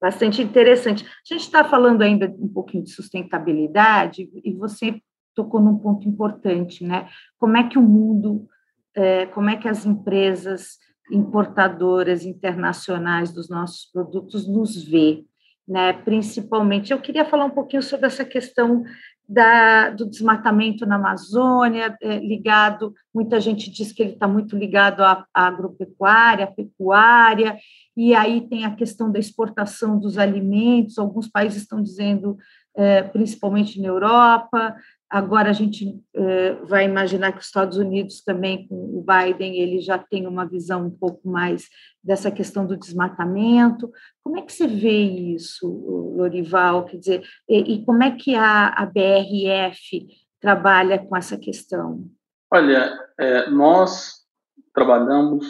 [0.00, 1.04] bastante interessante.
[1.04, 4.98] A gente está falando ainda um pouquinho de sustentabilidade e você
[5.34, 7.10] tocou num ponto importante, né?
[7.38, 8.48] Como é que o mundo,
[8.94, 10.78] é, como é que as empresas
[11.10, 15.22] importadoras internacionais dos nossos produtos nos vê?
[15.66, 15.92] Né?
[15.92, 18.84] Principalmente, eu queria falar um pouquinho sobre essa questão
[19.28, 25.02] da, do desmatamento na Amazônia, é, ligado, muita gente diz que ele está muito ligado
[25.02, 27.56] à, à agropecuária, à pecuária,
[27.96, 32.36] e aí tem a questão da exportação dos alimentos, alguns países estão dizendo,
[32.76, 34.74] é, principalmente na Europa,
[35.12, 39.78] Agora a gente eh, vai imaginar que os Estados Unidos também, com o Biden, ele
[39.78, 41.68] já tem uma visão um pouco mais
[42.02, 43.92] dessa questão do desmatamento.
[44.24, 45.68] Como é que você vê isso,
[46.16, 46.86] Lorival?
[46.86, 50.08] Quer dizer, e, e como é que a, a, BRF
[50.40, 52.08] trabalha com essa questão?
[52.50, 54.24] Olha, é, nós
[54.72, 55.46] trabalhamos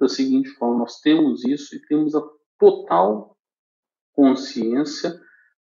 [0.00, 2.22] da seguinte forma: nós temos isso e temos a
[2.58, 3.36] total
[4.14, 5.20] consciência,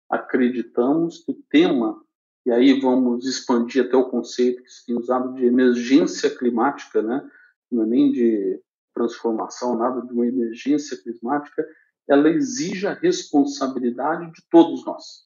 [0.10, 2.02] acreditamos que o tema
[2.46, 7.30] e aí vamos expandir até o conceito que se tem usado de emergência climática, né?
[7.72, 8.62] não é nem de
[8.94, 11.66] transformação, nada de uma emergência climática,
[12.10, 15.26] ela exige a responsabilidade de todos nós.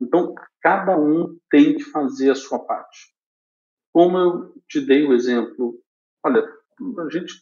[0.00, 3.14] Então, cada um tem que fazer a sua parte.
[3.92, 5.78] Como eu te dei o exemplo,
[6.24, 6.42] olha,
[6.98, 7.34] a gente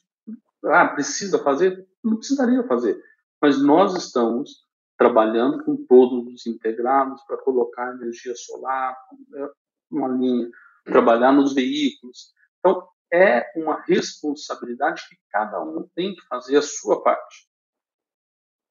[0.64, 1.86] ah, precisa fazer?
[2.02, 3.00] Não precisaria fazer,
[3.40, 4.66] mas nós estamos
[5.00, 8.94] trabalhando com todos os integrados para colocar energia solar,
[9.34, 9.50] é
[9.90, 10.46] uma linha,
[10.84, 12.34] trabalhar nos veículos.
[12.58, 17.48] Então, é uma responsabilidade que cada um tem que fazer a sua parte.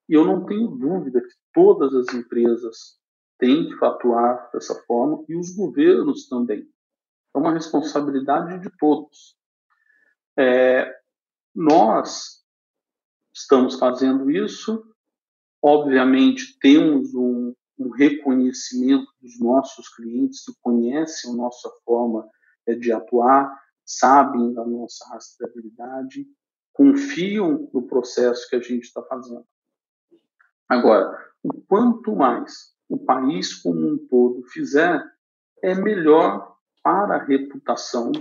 [0.07, 2.99] E eu não tenho dúvida que todas as empresas
[3.39, 6.61] têm que atuar dessa forma e os governos também.
[7.35, 9.35] É uma responsabilidade de todos.
[10.37, 10.95] É,
[11.55, 12.43] nós
[13.33, 14.88] estamos fazendo isso,
[15.61, 22.27] obviamente temos um, um, reconhecimento dos nossos clientes que conhecem a nossa forma
[22.67, 23.51] é, de atuar,
[23.85, 26.25] sabem da nossa rastreabilidade,
[26.73, 29.45] confiam no processo que a gente está fazendo.
[30.67, 35.03] Agora, o quanto mais o país como um todo fizer,
[35.61, 38.11] é melhor para a reputação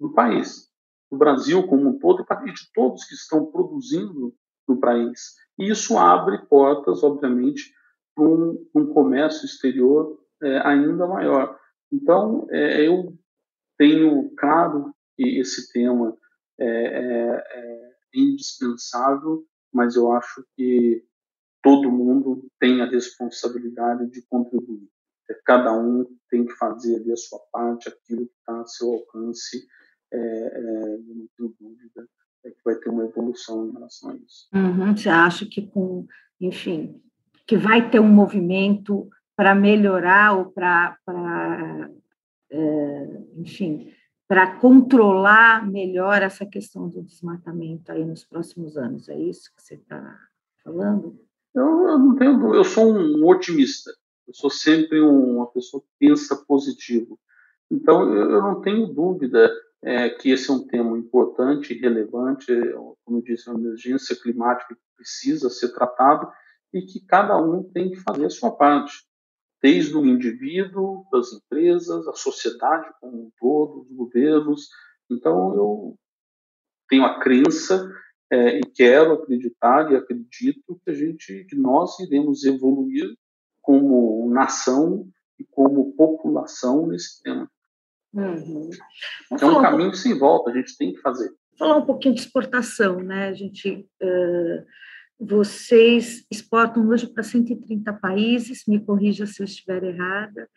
[0.00, 0.70] do país,
[1.10, 4.34] do Brasil como um todo e de todos que estão produzindo
[4.66, 5.36] no país.
[5.58, 7.72] E isso abre portas, obviamente,
[8.14, 11.58] para um, um, comércio exterior é, ainda maior.
[11.92, 13.16] Então, é, eu
[13.78, 16.16] tenho claro que esse tema
[16.58, 21.04] é, é, é indispensável, mas eu acho que
[21.62, 24.88] todo mundo tem a responsabilidade de contribuir.
[25.28, 28.92] É, cada um tem que fazer ali a sua parte, aquilo que está a seu
[28.92, 29.66] alcance,
[30.12, 32.08] é, é, não tenho dúvida
[32.46, 34.48] é que vai ter uma evolução em relação a isso.
[34.54, 36.06] Uhum, você acha que com,
[36.40, 37.00] enfim,
[37.46, 40.96] que vai ter um movimento para melhorar ou para,
[42.50, 43.92] é, enfim,
[44.28, 49.08] para controlar melhor essa questão do desmatamento aí nos próximos anos?
[49.08, 50.18] É isso que você está
[50.64, 51.18] falando?
[51.54, 53.90] Eu, eu, não tenho, eu sou um otimista.
[54.26, 57.18] Eu sou sempre uma pessoa que pensa positivo.
[57.70, 59.50] Então, eu, eu não tenho dúvida
[59.86, 62.46] é, que esse é um tema importante e relevante,
[63.04, 66.28] como eu disse, é uma emergência climática que precisa ser tratado
[66.74, 69.06] e que cada um tem que fazer a sua parte,
[69.62, 74.68] desde o indivíduo, das empresas, a sociedade como um todo, os governos.
[75.08, 75.96] Então, eu
[76.88, 77.88] tenho a crença
[78.28, 83.16] é, e quero acreditar e acredito que a gente, que nós iremos evoluir
[83.62, 87.48] como nação e como população nesse tema.
[88.16, 88.70] Uhum.
[89.38, 91.30] É um caminho um sem volta, a gente tem que fazer.
[91.58, 93.28] Falar um pouquinho de exportação, né?
[93.28, 94.64] A gente, uh,
[95.20, 100.48] vocês exportam hoje para 130 países, me corrija se eu estiver errada,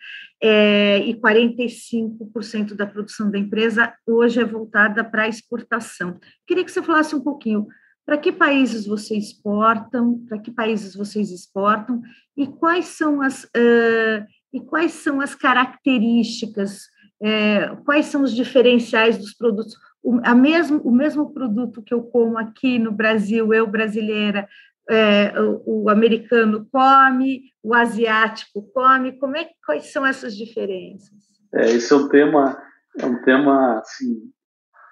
[0.41, 6.17] é, e 45% da produção da empresa hoje é voltada para exportação.
[6.47, 7.67] Queria que você falasse um pouquinho
[8.05, 12.01] para que países vocês exportam, para que países vocês exportam
[12.35, 16.87] e quais são as uh, e quais são as características,
[17.21, 19.75] uh, quais são os diferenciais dos produtos.
[20.01, 24.47] O, a mesmo, o mesmo produto que eu como aqui no Brasil, eu brasileira,
[24.89, 31.13] é, o, o, americano come, o asiático come, como é, quais são essas diferenças?
[31.53, 32.59] É, esse é um tema,
[32.97, 34.31] é um tema assim,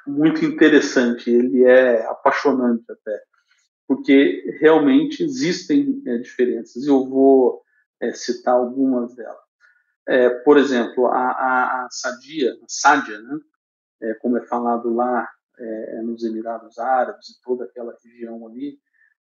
[0.06, 3.20] muito interessante, ele é apaixonante até,
[3.88, 7.64] porque realmente existem é, diferenças, e eu vou
[8.00, 9.47] é, citar algumas delas.
[10.08, 13.40] É, por exemplo, a, a, a Sadia, a né,
[14.02, 15.28] é, como é falado lá
[15.60, 18.80] é, nos Emirados Árabes e toda aquela região ali,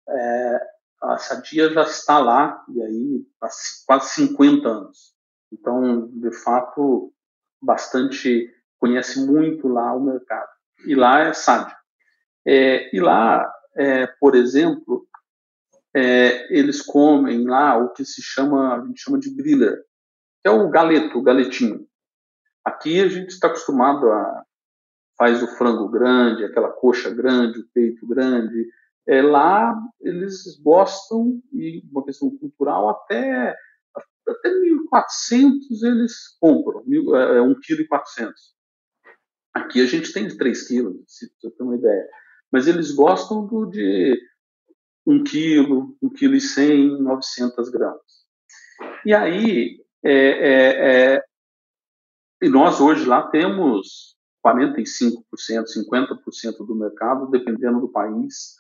[0.10, 0.68] é,
[1.02, 3.48] a Sadia já está lá, e aí há
[3.86, 5.14] quase 50 anos.
[5.52, 7.14] Então, de fato,
[7.62, 10.50] bastante, conhece muito lá o mercado.
[10.86, 11.78] E lá é Sadia.
[12.46, 15.08] É, e lá, é, por exemplo,
[15.96, 19.84] é, eles comem lá o que se chama, a gente chama de griller,
[20.44, 21.88] que é o galeto, o galetinho.
[22.66, 24.44] Aqui a gente está acostumado a
[25.18, 28.68] faz o frango grande, aquela coxa grande, o peito grande,
[29.08, 33.56] é, lá eles gostam, e uma questão cultural, até,
[34.28, 38.34] até 1.400 eles compram, é, 1,4 kg.
[39.54, 42.10] Aqui a gente tem de 3 kg, se você ter uma ideia.
[42.52, 44.20] Mas eles gostam do de
[45.06, 48.02] 1 kg, 1 kg e 100, 900 gramas.
[49.06, 51.24] E aí, é, é, é,
[52.42, 58.56] e nós hoje lá temos 45%, 50% do mercado, dependendo do país,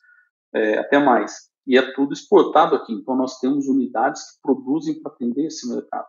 [0.54, 1.50] é, até mais.
[1.68, 2.94] E é tudo exportado aqui.
[2.94, 6.08] Então, nós temos unidades que produzem para atender esse mercado.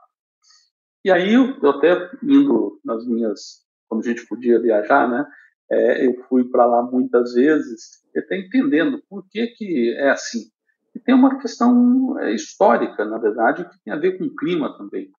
[1.04, 5.26] E aí, eu até indo nas minhas, quando a gente podia viajar, né?
[5.70, 10.50] É, eu fui para lá muitas vezes, até entendendo por que, que é assim.
[10.94, 14.76] E tem uma questão é, histórica, na verdade, que tem a ver com o clima
[14.76, 15.10] também,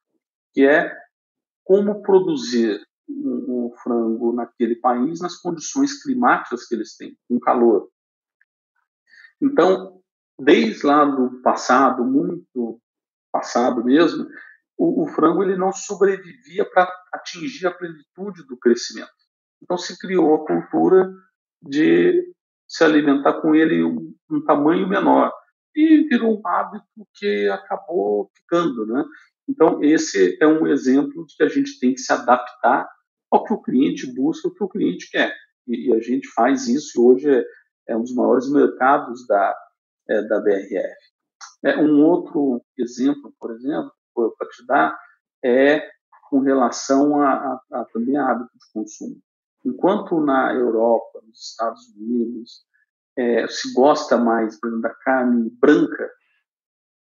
[0.55, 0.89] que é
[1.65, 7.89] como produzir um, um frango naquele país nas condições climáticas que eles têm, com calor.
[9.41, 10.01] Então,
[10.39, 12.81] desde lá do passado, muito
[13.31, 14.25] passado mesmo,
[14.77, 19.11] o, o frango ele não sobrevivia para atingir a plenitude do crescimento.
[19.61, 21.11] Então se criou a cultura
[21.61, 22.33] de
[22.65, 25.33] se alimentar com ele um, um tamanho menor
[25.75, 29.03] e virou um hábito que acabou ficando, né?
[29.47, 32.87] Então esse é um exemplo de que a gente tem que se adaptar
[33.31, 35.33] ao que o cliente busca, ao que o cliente quer.
[35.67, 37.43] E, e a gente faz isso hoje é,
[37.89, 39.55] é um dos maiores mercados da,
[40.09, 40.95] é, da BRF.
[41.63, 44.97] É, um outro exemplo, por exemplo, para te dar,
[45.43, 45.89] é
[46.29, 49.17] com relação a, a, a, também a hábito de consumo.
[49.63, 52.65] Enquanto na Europa, nos Estados Unidos,
[53.17, 56.09] é, se gosta mais exemplo, da carne branca,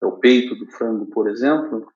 [0.03, 1.91] é o peito do frango, por exemplo,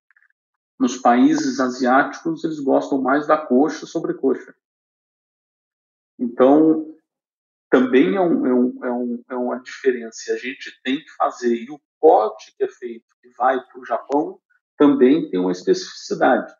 [0.80, 4.54] nos países asiáticos eles gostam mais da coxa sobre coxa.
[6.18, 6.86] Então,
[7.70, 10.32] também é, um, é, um, é, um, é uma diferença.
[10.32, 11.54] A gente tem que fazer.
[11.54, 14.40] E o corte que é feito, que vai para o Japão,
[14.78, 16.50] também tem uma especificidade.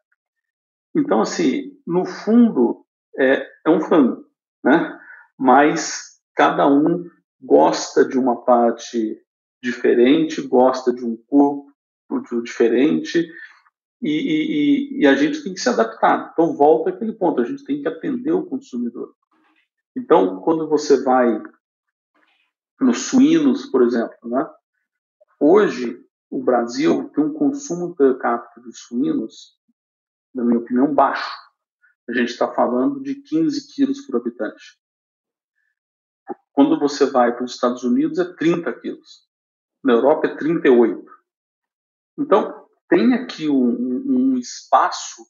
[0.95, 2.85] Então, assim, no fundo,
[3.19, 4.27] é, é um frango,
[4.63, 5.01] né?
[5.39, 7.09] Mas cada um
[7.41, 9.19] gosta de uma parte
[9.63, 11.71] diferente, gosta de um corpo
[12.43, 13.27] diferente,
[14.03, 16.31] e, e, e, a gente tem que se adaptar.
[16.33, 19.15] Então, volta aquele ponto, a gente tem que atender o consumidor.
[19.97, 21.43] Então, quando você vai
[22.81, 24.49] nos suínos, por exemplo, né?
[25.39, 29.59] hoje o Brasil tem um consumo per capita de suínos,
[30.35, 31.31] na minha opinião, baixo.
[32.09, 34.79] A gente está falando de 15 quilos por habitante.
[36.53, 39.29] Quando você vai para os Estados Unidos, é 30 quilos.
[39.83, 41.05] Na Europa, é 38.
[42.19, 45.25] Então, tem aqui um, um espaço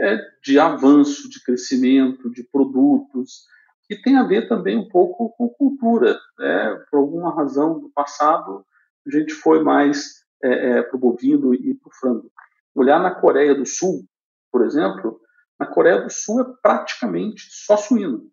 [0.00, 3.46] é, de avanço, de crescimento, de produtos,
[3.84, 6.20] que tem a ver também um pouco com cultura.
[6.38, 6.84] Né?
[6.90, 8.64] Por alguma razão do passado,
[9.06, 12.30] a gente foi mais é, é, para o bovino e para o frango.
[12.74, 14.04] Olhar na Coreia do Sul,
[14.52, 15.18] por exemplo,
[15.58, 18.30] na Coreia do Sul é praticamente só suíno.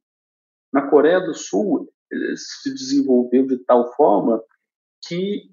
[0.72, 1.90] Na Coreia do Sul,
[2.36, 4.44] se desenvolveu de tal forma
[5.08, 5.50] que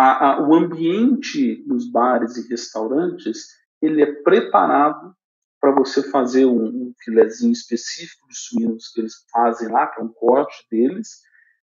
[0.00, 3.48] a, a, o ambiente nos bares e restaurantes
[3.82, 5.14] ele é preparado
[5.60, 10.04] para você fazer um, um filezinho específico de suínos que eles fazem lá, que é
[10.04, 11.20] um corte deles,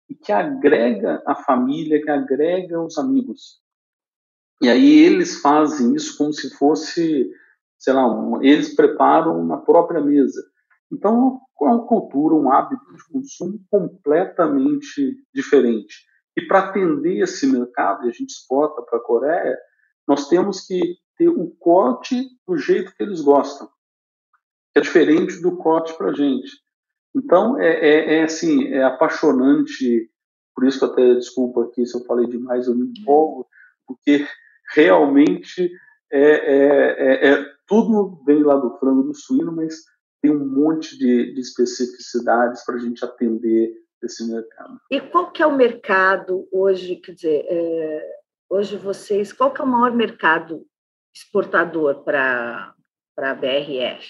[0.10, 3.60] e que agrega a família, que agrega os amigos.
[4.62, 7.30] E aí eles fazem isso como se fosse,
[7.78, 10.42] sei lá, um, eles preparam na própria mesa.
[10.90, 16.10] Então, é uma cultura, um hábito de consumo completamente diferente.
[16.38, 19.58] E para atender esse mercado, e a gente exporta para a Coreia,
[20.08, 23.70] nós temos que ter o corte do jeito que eles gostam
[24.74, 26.52] que é diferente do corte para a gente.
[27.16, 30.10] Então, é, é, é, assim, é apaixonante,
[30.56, 33.48] por isso que até, desculpa aqui se eu falei demais, eu me empolgo,
[33.86, 34.26] porque
[34.74, 35.70] realmente
[36.12, 39.76] é, é, é, é tudo vem lá do frango do suíno, mas
[40.22, 43.74] tem um monte de, de especificidades para a gente atender
[44.06, 44.80] esse mercado.
[44.90, 49.64] E qual que é o mercado hoje, quer dizer, é, hoje vocês, qual que é
[49.64, 50.66] o maior mercado
[51.14, 52.74] exportador para
[53.18, 54.08] a BRF?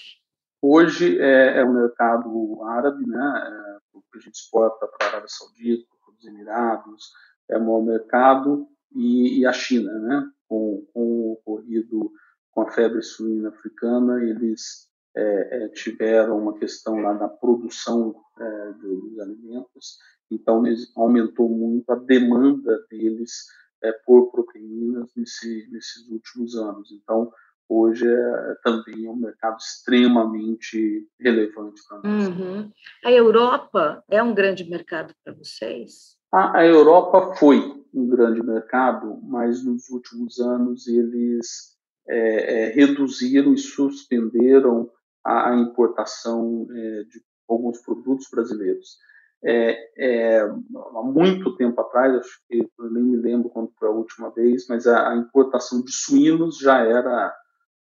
[0.60, 3.44] Hoje é, é o mercado árabe, né?
[3.46, 7.12] É, que a gente exporta para a Arábia Saudita, para os Emirados,
[7.50, 10.30] é o maior mercado, e, e a China, né?
[10.46, 12.12] Com, com, o ocorrido
[12.50, 18.72] com a febre suína africana, eles é, é, tiveram uma questão lá na produção é,
[18.72, 19.98] dos alimentos,
[20.30, 20.62] então
[20.96, 23.46] aumentou muito a demanda deles
[23.82, 26.90] é, por proteínas nesse, nesses últimos anos.
[26.92, 27.30] Então,
[27.68, 32.28] hoje é, também é um mercado extremamente relevante para nós.
[32.28, 32.70] Uhum.
[33.04, 36.16] A Europa é um grande mercado para vocês?
[36.32, 41.76] A, a, Europa foi um grande mercado, mas nos últimos anos eles
[42.08, 44.90] é, é, reduziram e suspenderam
[45.24, 48.98] a, importação é, de alguns produtos brasileiros.
[49.44, 53.92] É, é, há muito tempo atrás, acho que eu nem me lembro quando foi a
[53.92, 57.34] última vez, mas a, a importação de suínos já era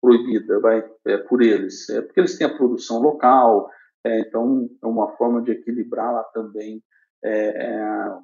[0.01, 3.69] proibida vai, é, por eles, é, porque eles têm a produção local,
[4.03, 6.81] é, então é uma forma de equilibrar lá também
[7.23, 8.17] é, é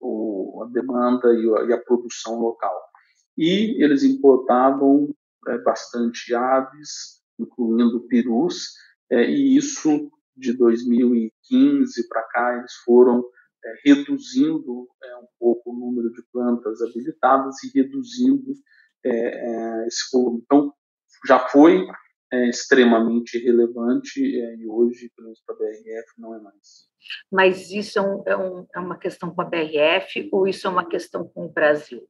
[0.00, 2.74] o, a demanda e a, e a, produção local.
[3.38, 5.08] E eles importavam
[5.48, 8.72] é, bastante aves, incluindo perus,
[9.10, 13.24] e isso de 2015 para cá eles foram
[13.84, 14.88] reduzindo
[15.22, 18.52] um pouco o número de plantas habilitadas e reduzindo
[19.04, 20.40] é, é, esse volume.
[20.44, 20.72] Então,
[21.26, 21.86] já foi
[22.32, 26.88] é, extremamente relevante é, e hoje, pelo menos para a BRF, não é mais.
[27.30, 30.70] Mas isso é, um, é, um, é, uma questão com a BRF ou isso é
[30.70, 32.02] uma questão com o Brasil?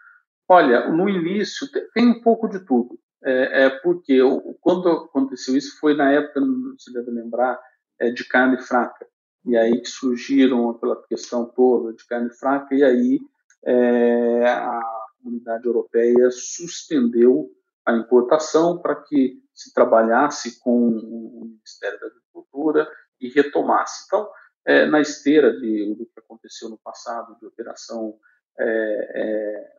[0.49, 2.99] Olha, no início tem um pouco de tudo.
[3.25, 4.19] É, é porque
[4.61, 6.41] quando aconteceu isso foi na época,
[6.77, 7.59] você deve lembrar,
[7.99, 9.07] é, de carne fraca.
[9.47, 13.21] E aí que surgiram aquela questão toda de carne fraca, e aí
[13.65, 14.81] é, a
[15.23, 17.51] comunidade europeia suspendeu
[17.87, 22.89] a importação para que se trabalhasse com o Ministério da Agricultura
[23.21, 24.05] e retomasse.
[24.07, 24.29] Então,
[24.67, 28.19] é, na esteira de, do que aconteceu no passado, de operação
[28.59, 29.74] é,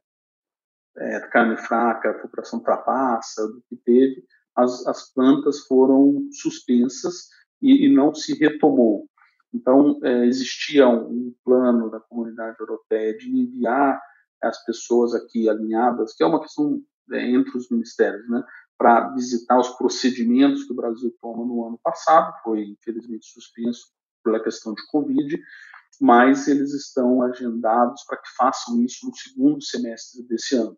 [0.98, 4.24] é, carne fraca, operação trapaça, do que teve,
[4.56, 7.28] as, as plantas foram suspensas
[7.62, 9.08] e, e não se retomou.
[9.54, 14.02] Então, é, existia um, um, plano da comunidade europeia de enviar
[14.41, 16.82] as pessoas aqui alinhadas, que é uma questão
[17.14, 18.43] é, entre os ministérios, né,
[18.78, 23.88] para visitar os procedimentos que o Brasil toma no ano passado, foi infelizmente suspenso
[24.24, 25.39] pela questão de Covid,
[26.02, 30.78] mas eles estão agendados para que façam isso no segundo semestre desse ano.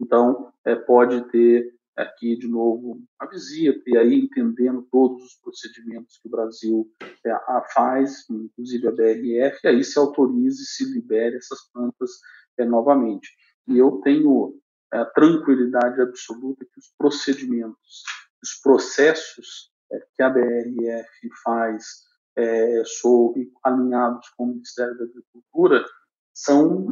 [0.00, 6.18] Então, é, pode ter aqui de novo a visita e aí entendendo todos os procedimentos
[6.18, 6.86] que o Brasil
[7.24, 7.34] é,
[7.72, 12.10] faz, inclusive a BRF, e aí se autorize, se libere essas plantas
[12.58, 13.30] é, novamente.
[13.66, 14.60] E eu tenho
[14.92, 18.02] é, tranquilidade absoluta que os procedimentos,
[18.42, 23.34] os processos é, que a BRF faz é, sou
[23.64, 25.84] alinhados com o Ministério da Agricultura
[26.34, 26.86] são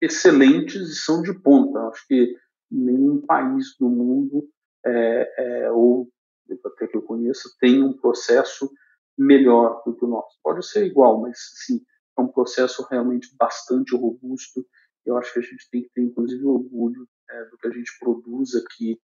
[0.00, 1.78] excelentes e são de ponta.
[1.88, 2.36] Acho que
[2.70, 4.48] nenhum país do mundo,
[4.84, 6.08] é, é, ou
[6.64, 8.70] até que eu conheça, tem um processo
[9.16, 10.38] melhor do que o nosso.
[10.42, 11.80] Pode ser igual, mas sim,
[12.18, 14.64] é um processo realmente bastante robusto.
[15.04, 17.90] Eu acho que a gente tem que ter, inclusive, orgulho é, do que a gente
[17.98, 18.98] produz aqui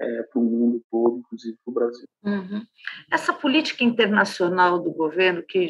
[0.00, 2.06] é, para o mundo todo, inclusive para o Brasil.
[2.24, 2.64] Uhum.
[3.10, 5.68] Essa política internacional do governo, que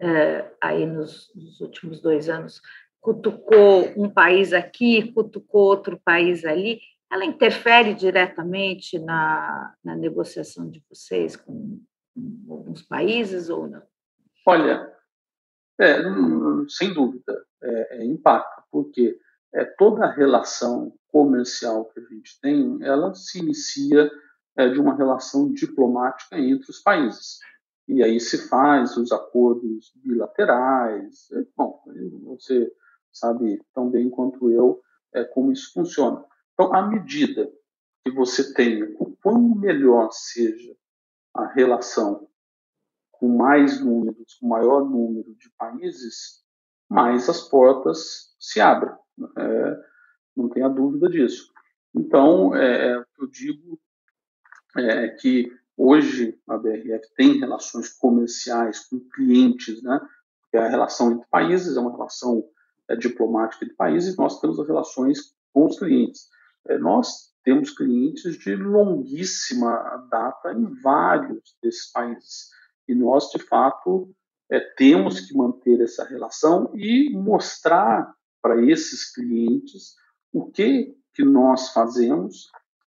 [0.00, 2.60] é, aí nos, nos, últimos dois anos
[3.04, 6.80] cutucou um país aqui, cutucou outro país ali,
[7.12, 11.82] ela interfere diretamente na, na negociação de vocês com,
[12.14, 13.82] com alguns países ou não?
[14.46, 14.90] Olha,
[15.78, 15.98] é,
[16.66, 19.20] sem dúvida, é, é, impacta, porque
[19.52, 24.10] é, toda a relação comercial que a gente tem, ela se inicia
[24.56, 27.38] é, de uma relação diplomática entre os países.
[27.86, 31.30] E aí se faz os acordos bilaterais.
[31.32, 31.82] É, bom,
[32.24, 32.72] você
[33.14, 34.82] sabe tão bem quanto eu
[35.14, 36.24] é, como isso funciona.
[36.52, 37.50] Então, à medida
[38.04, 40.76] que você tenha, o melhor seja
[41.32, 42.28] a relação
[43.12, 46.44] com mais números, com maior número de países,
[46.88, 48.94] mais as portas se abrem.
[49.38, 49.80] É,
[50.36, 51.52] não tenha dúvida disso.
[51.94, 53.78] Então, é, é eu digo
[54.76, 60.00] é que hoje a BRF tem relações comerciais com clientes, né?
[60.52, 62.44] É a relação entre países, é uma relação
[62.88, 66.28] é, diplomática de países, nós temos relações com os clientes.
[66.68, 72.48] É, nós temos clientes de longuíssima data em vários desses países.
[72.88, 74.10] E nós, de fato,
[74.50, 79.94] é, temos que manter essa relação e mostrar para esses clientes
[80.32, 82.50] o que, que nós fazemos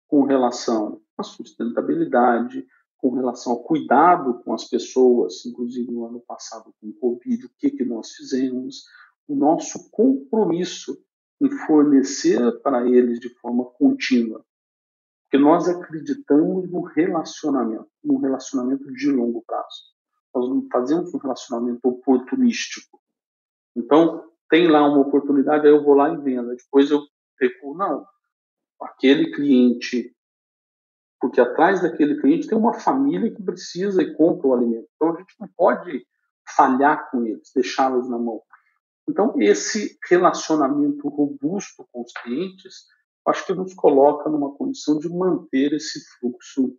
[0.06, 2.66] com relação à sustentabilidade,
[2.96, 7.50] com relação ao cuidado com as pessoas, inclusive no ano passado com o Covid, o
[7.58, 8.84] que, que nós fizemos,
[9.26, 10.96] o nosso compromisso
[11.40, 14.44] em fornecer para eles de forma contínua.
[15.24, 19.94] Porque nós acreditamos no relacionamento, num relacionamento de longo prazo.
[20.34, 23.00] Nós não fazemos um relacionamento oportunístico.
[23.76, 26.54] Então, tem lá uma oportunidade, aí eu vou lá e vendo.
[26.54, 27.00] Depois eu
[27.40, 27.76] recuo.
[27.76, 28.06] Não.
[28.80, 30.14] Aquele cliente,
[31.20, 34.88] porque atrás daquele cliente tem uma família que precisa e compra o alimento.
[34.94, 36.06] Então, a gente não pode
[36.56, 38.42] falhar com eles, deixá-los na mão.
[39.08, 42.84] Então, esse relacionamento robusto com os clientes,
[43.28, 46.76] acho que nos coloca numa condição de manter esse fluxo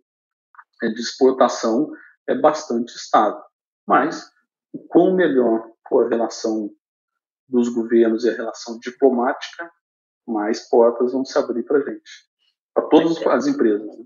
[0.82, 1.90] é, de exportação
[2.28, 3.40] é bastante estável.
[3.86, 4.30] Mas,
[4.72, 6.70] o quão melhor for a relação
[7.48, 9.70] dos governos e a relação diplomática,
[10.26, 12.10] mais portas vão se abrir para a gente,
[12.74, 13.86] para todas as empresas.
[13.86, 14.04] Né?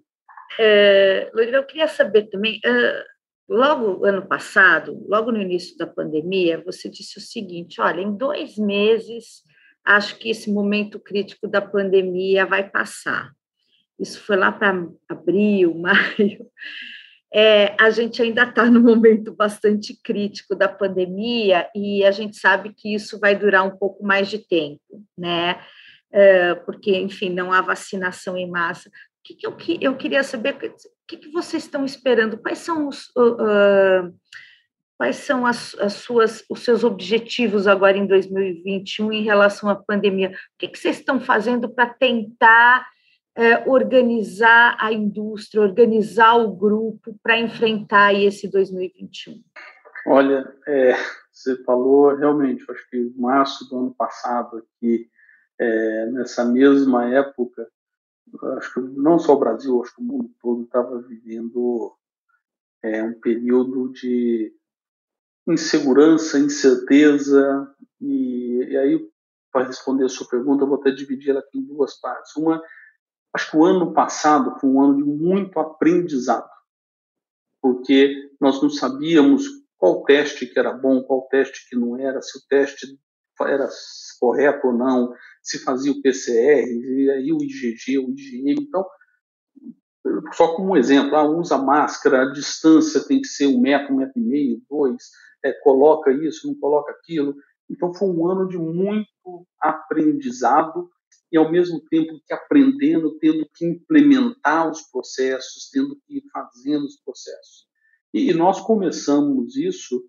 [0.58, 3.04] É, eu queria saber também, uh,
[3.50, 8.56] Logo ano passado, logo no início da pandemia, você disse o seguinte: olha, em dois
[8.56, 9.42] meses,
[9.84, 13.32] acho que esse momento crítico da pandemia vai passar.
[13.98, 16.46] Isso foi lá para abril, maio.
[17.34, 22.72] É, a gente ainda está no momento bastante crítico da pandemia e a gente sabe
[22.72, 25.60] que isso vai durar um pouco mais de tempo, né?
[26.12, 28.88] É, porque, enfim, não há vacinação em massa.
[28.88, 28.92] O
[29.24, 30.56] que, que eu, eu queria saber?
[31.10, 32.38] Que, que vocês estão esperando?
[32.38, 34.14] Quais são os, uh,
[34.96, 40.30] quais são as, as, suas, os seus objetivos agora em 2021 em relação à pandemia?
[40.30, 42.86] O que, que vocês estão fazendo para tentar
[43.36, 49.42] uh, organizar a indústria, organizar o grupo para enfrentar esse 2021?
[50.06, 50.94] Olha, é,
[51.32, 55.08] você falou realmente, acho que março do ano passado aqui,
[55.58, 57.68] é, nessa mesma época,
[58.56, 61.94] acho que não só o Brasil, acho que o mundo todo estava vivendo
[62.82, 64.52] é, um período de
[65.46, 69.10] insegurança, incerteza, e, e aí,
[69.52, 72.34] para responder a sua pergunta, eu vou até dividir ela aqui em duas partes.
[72.36, 72.62] Uma,
[73.34, 76.48] acho que o ano passado foi um ano de muito aprendizado,
[77.60, 82.38] porque nós não sabíamos qual teste que era bom, qual teste que não era, se
[82.38, 82.86] o teste
[83.48, 83.68] era
[84.18, 85.12] correto ou não,
[85.42, 88.62] se fazia o PCR, e aí o IgG, o IgM.
[88.62, 88.84] Então,
[90.32, 93.98] só como um exemplo, ah, usa máscara, a distância tem que ser um metro, um
[93.98, 95.10] metro e meio, dois,
[95.44, 97.34] é, coloca isso, não coloca aquilo.
[97.68, 99.06] Então, foi um ano de muito
[99.60, 100.90] aprendizado
[101.32, 106.84] e, ao mesmo tempo, que aprendendo, tendo que implementar os processos, tendo que ir fazendo
[106.84, 107.66] os processos.
[108.12, 110.04] E, e nós começamos isso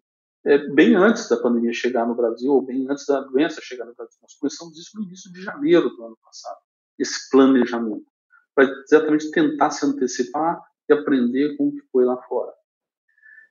[0.46, 3.96] é, bem antes da pandemia chegar no Brasil, ou bem antes da doença chegar no
[3.96, 4.18] Brasil.
[4.22, 6.60] Nós começamos isso no início de janeiro do ano passado,
[6.98, 8.06] esse planejamento,
[8.56, 12.52] para exatamente tentar se antecipar e aprender com o que foi lá fora.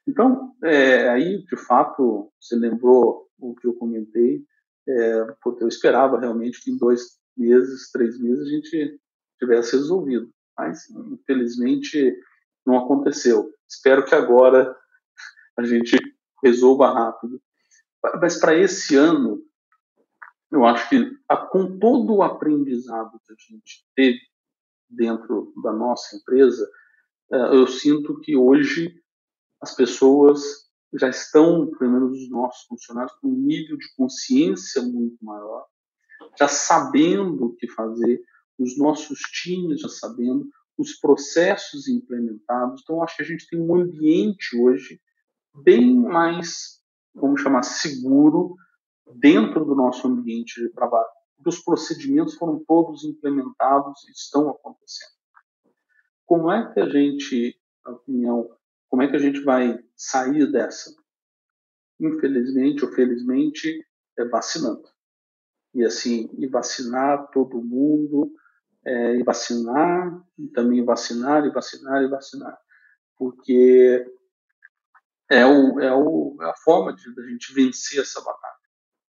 [0.07, 4.45] Então, é, aí, de fato, você lembrou o que eu comentei,
[4.88, 9.01] é, porque eu esperava realmente que em dois meses, três meses, a gente
[9.38, 10.28] tivesse resolvido.
[10.59, 12.18] Mas, infelizmente,
[12.66, 13.51] não aconteceu.
[13.68, 14.76] Espero que agora
[15.57, 15.97] a gente
[16.43, 17.41] resolva rápido.
[18.20, 19.43] Mas para esse ano,
[20.51, 21.11] eu acho que
[21.51, 24.18] com todo o aprendizado que a gente teve
[24.88, 26.68] dentro da nossa empresa,
[27.32, 28.93] é, eu sinto que hoje
[29.61, 30.41] as pessoas
[30.95, 35.66] já estão, pelo menos os nossos funcionários, com um nível de consciência muito maior,
[36.38, 38.20] já sabendo o que fazer,
[38.59, 42.80] os nossos times já sabendo, os processos implementados.
[42.82, 45.01] Então, acho que a gente tem um ambiente hoje
[45.55, 46.80] bem mais,
[47.14, 48.57] vamos chamar, seguro
[49.16, 51.09] dentro do nosso ambiente de trabalho.
[51.44, 55.12] Os procedimentos foram todos implementados e estão acontecendo.
[56.26, 58.48] Como é que a gente, na opinião,
[58.88, 60.94] como é que a gente vai sair dessa?
[61.98, 63.84] Infelizmente ou felizmente,
[64.18, 64.88] é vacinando.
[65.74, 68.32] E assim, e vacinar todo mundo,
[68.84, 72.59] é, e vacinar, e também vacinar, e vacinar, e vacinar.
[73.16, 74.05] Porque
[75.31, 78.55] é, o, é, o, é a forma de, a gente vencer essa batalha.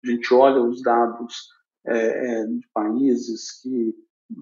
[0.03, 1.49] A gente olha os dados
[1.86, 3.95] é, é de países que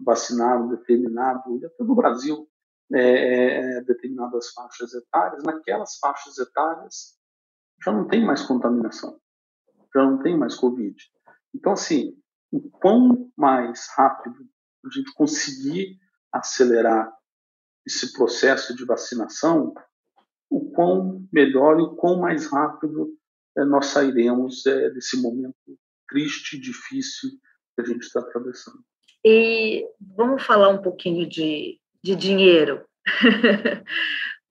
[0.03, 2.49] vacinaram determinado, até no Brasil,
[2.93, 7.15] é, é, determinadas faixas etárias, naquelas faixas etárias
[7.83, 9.19] já não tem mais contaminação,
[9.93, 10.95] já não tem mais Covid.
[11.53, 12.17] Então, assim,
[12.51, 14.47] o quão mais rápido
[14.85, 15.99] a gente conseguir
[16.31, 17.13] acelerar
[17.85, 19.73] esse processo de vacinação,
[20.55, 23.13] o quão melhor e o quão mais rápido
[23.57, 25.55] é, nós sairemos é, desse momento
[26.07, 27.31] triste, difícil
[27.75, 28.79] que a gente está atravessando.
[29.25, 29.85] E
[30.15, 32.85] vamos falar um pouquinho de, de dinheiro.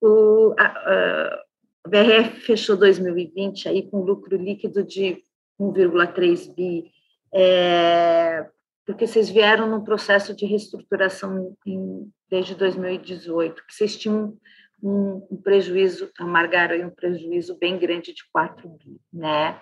[0.03, 1.45] o, a, a,
[1.89, 5.23] BRF fechou 2020 aí com lucro líquido de
[5.59, 6.91] 1,3 bi,
[7.33, 8.47] é,
[8.85, 14.37] porque vocês vieram num processo de reestruturação em, desde 2018, que vocês tinham
[14.85, 19.59] um, um prejuízo, amargaram um prejuízo bem grande de 4 bi, né?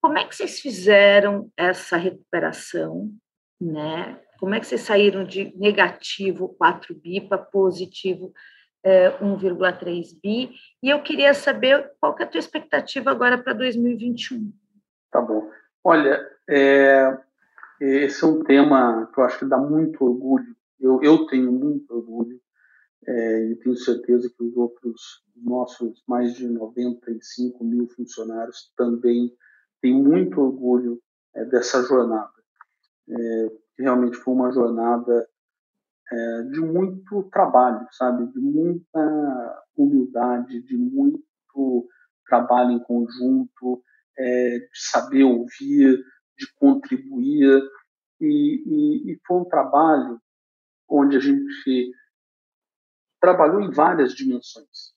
[0.00, 3.10] Como é que vocês fizeram essa recuperação,
[3.58, 4.20] né?
[4.38, 8.30] Como é que vocês saíram de negativo 4 bi para positivo
[8.84, 10.50] é, 1,3 bi?
[10.82, 14.52] E eu queria saber qual que é a tua expectativa agora para 2021.
[15.10, 15.50] Tá bom.
[15.82, 17.16] Olha, é,
[17.80, 20.54] esse é um tema que eu acho que dá muito orgulho.
[20.78, 22.41] Eu, eu tenho muito orgulho
[23.06, 29.32] é, e tenho certeza que os outros nossos mais de 95 mil funcionários também
[29.80, 31.00] têm muito orgulho
[31.34, 32.32] é, dessa jornada.
[33.08, 35.28] É, realmente foi uma jornada
[36.10, 41.88] é, de muito trabalho, sabe, de muita humildade, de muito
[42.26, 43.82] trabalho em conjunto,
[44.18, 46.02] é, de saber ouvir,
[46.38, 47.62] de contribuir
[48.20, 50.20] e, e, e foi um trabalho
[50.88, 51.92] onde a gente
[53.22, 54.92] trabalhou em várias dimensões.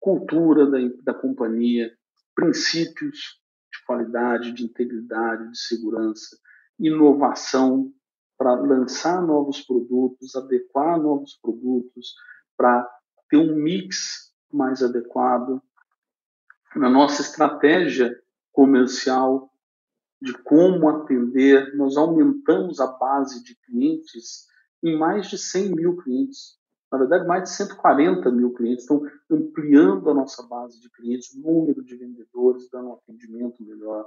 [0.00, 1.96] Cultura da, da companhia,
[2.34, 3.40] princípios
[3.72, 6.36] de qualidade, de integridade, de segurança,
[6.76, 7.92] inovação
[8.36, 12.12] para lançar novos produtos, adequar novos produtos,
[12.56, 12.84] para
[13.30, 15.62] ter um mix mais adequado
[16.74, 18.20] na nossa estratégia
[18.50, 19.48] comercial
[20.20, 21.72] de como atender.
[21.76, 24.46] Nós aumentamos a base de clientes
[24.82, 26.58] em mais de 100 mil clientes.
[26.90, 28.84] Na verdade, mais de 140 mil clientes.
[28.84, 34.06] Estão ampliando a nossa base de clientes, número de vendedores, dando um atendimento melhor.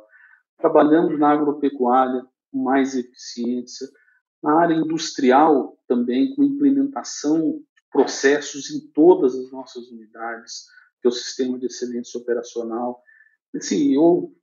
[0.57, 3.87] Trabalhando na agropecuária com mais eficiência.
[4.41, 10.65] Na área industrial também, com implementação de processos em todas as nossas unidades,
[11.01, 13.01] que é o Sistema de Excelência Operacional.
[13.55, 14.33] Assim, eu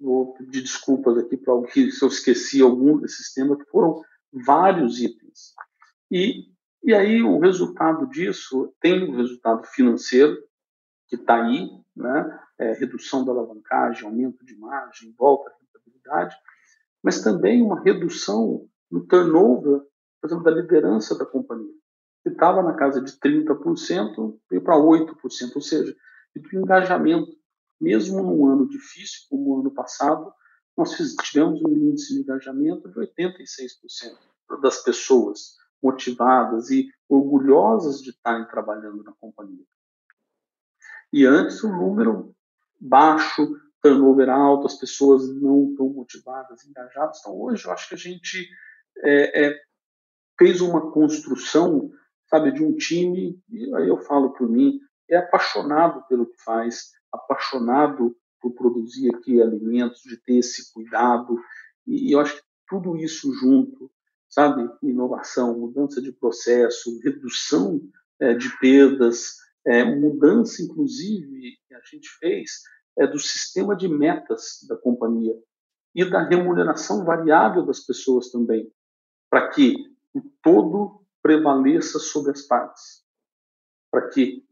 [0.00, 5.00] vou pedir desculpas aqui para alguém se eu esqueci algum desses temas, que foram vários
[5.00, 5.54] itens.
[6.10, 6.46] E,
[6.82, 10.36] e aí o resultado disso tem o um resultado financeiro,
[11.06, 12.40] que está aí, né?
[12.58, 16.36] É, redução da alavancagem, aumento de margem, volta à rentabilidade,
[17.02, 19.82] mas também uma redução no turnover,
[20.20, 21.72] por exemplo, da liderança da companhia,
[22.22, 25.16] que estava na casa de 30%, veio para 8%,
[25.54, 25.94] ou seja,
[26.34, 27.36] do engajamento.
[27.80, 30.32] Mesmo num ano difícil, como o ano passado,
[30.76, 34.16] nós tivemos um índice de engajamento de 86%
[34.60, 39.64] das pessoas motivadas e orgulhosas de estarem trabalhando na companhia.
[41.12, 42.34] E antes, um número
[42.80, 47.18] baixo, turnover alto, as pessoas não tão motivadas, engajadas.
[47.20, 48.48] Então, hoje, eu acho que a gente
[48.98, 49.60] é, é,
[50.38, 51.90] fez uma construção,
[52.28, 56.90] sabe, de um time, e aí eu falo por mim, é apaixonado pelo que faz,
[57.12, 61.38] apaixonado por produzir aqui alimentos, de ter esse cuidado.
[61.86, 63.90] E, eu acho que tudo isso junto,
[64.28, 64.68] sabe?
[64.82, 67.80] Inovação, mudança de processo, redução
[68.20, 72.62] é, de perdas, é, mudança, inclusive, que a gente fez
[72.98, 75.34] é, do sistema de metas da companhia
[75.94, 78.70] e da remuneração variável das pessoas também,
[79.30, 79.76] para que
[80.14, 83.04] o todo prevaleça sobre as partes,
[83.90, 84.44] para que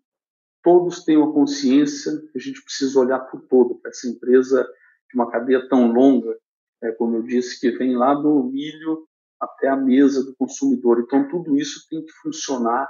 [0.62, 4.64] todos tenham a consciência que a gente precisa olhar para o todo, para essa empresa
[5.08, 6.36] de uma cadeia tão longa,
[6.82, 9.06] é, como eu disse, que vem lá do milho
[9.40, 11.00] até a mesa do consumidor.
[11.00, 12.88] Então, tudo isso tem que funcionar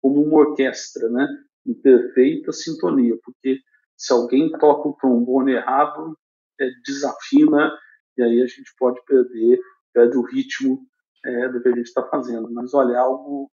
[0.00, 1.26] como uma orquestra, né?
[1.66, 3.58] em perfeita sintonia, porque
[3.96, 6.16] se alguém toca o trombone errado,
[6.60, 7.72] é, desafina,
[8.16, 9.58] e aí a gente pode perder,
[9.92, 10.86] perde o ritmo
[11.24, 12.52] é, do que a gente está fazendo.
[12.52, 13.50] Mas olha, é algo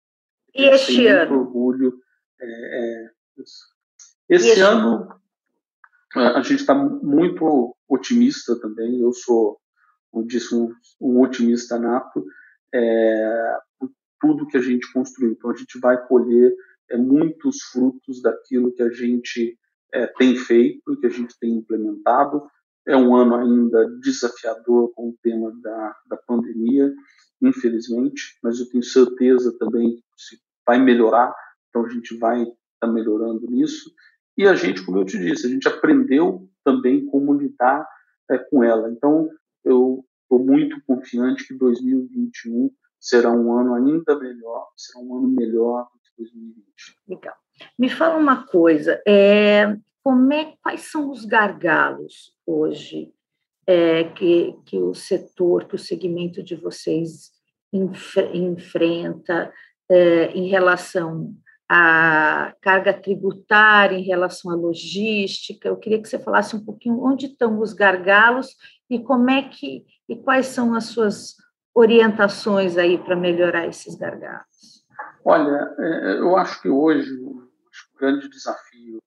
[0.54, 1.40] e este ano?
[1.40, 1.98] orgulho.
[2.40, 3.10] É, é
[4.28, 5.08] esse ano
[6.14, 9.00] a gente está muito otimista também.
[9.00, 9.59] Eu sou,
[10.10, 12.24] como disse, um, um otimista nato.
[12.72, 13.58] É,
[14.20, 15.32] tudo que a gente construiu.
[15.32, 16.54] Então a gente vai colher
[16.90, 19.58] é, muitos frutos daquilo que a gente
[19.92, 22.42] é, tem feito, que a gente tem implementado.
[22.86, 26.92] É um ano ainda desafiador com o tema da, da pandemia,
[27.42, 30.36] infelizmente, mas eu tenho certeza também que
[30.66, 31.34] vai melhorar.
[31.68, 32.46] Então a gente vai
[32.80, 33.92] está melhorando nisso.
[34.36, 37.86] E a gente, como eu te disse, a gente aprendeu também como lidar
[38.30, 38.90] é, com ela.
[38.90, 39.28] Então,
[39.64, 45.88] eu estou muito confiante que 2021 será um ano ainda melhor, será um ano melhor
[45.92, 46.64] do que 2020.
[47.08, 47.34] Legal.
[47.78, 53.12] Me fala uma coisa, é, como é, quais são os gargalos hoje
[53.66, 57.30] é, que, que o setor, que o segmento de vocês
[57.72, 59.52] enfrenta
[59.88, 61.34] é, em relação
[61.72, 65.68] a carga tributária em relação à logística.
[65.68, 68.56] Eu queria que você falasse um pouquinho onde estão os gargalos
[68.90, 71.36] e como é que e quais são as suas
[71.72, 74.84] orientações aí para melhorar esses gargalos.
[75.24, 77.48] Olha, é, eu acho que hoje o
[77.98, 78.98] grande desafio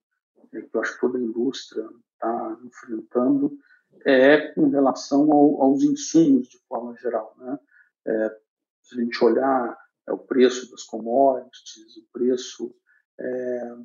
[0.53, 3.57] é que eu acho que toda a indústria está enfrentando
[4.05, 7.59] é com relação ao, aos insumos de forma geral, né?
[8.05, 8.37] É,
[8.81, 9.77] se a gente olhar
[10.07, 12.75] é o preço das commodities, o preço
[13.19, 13.75] é,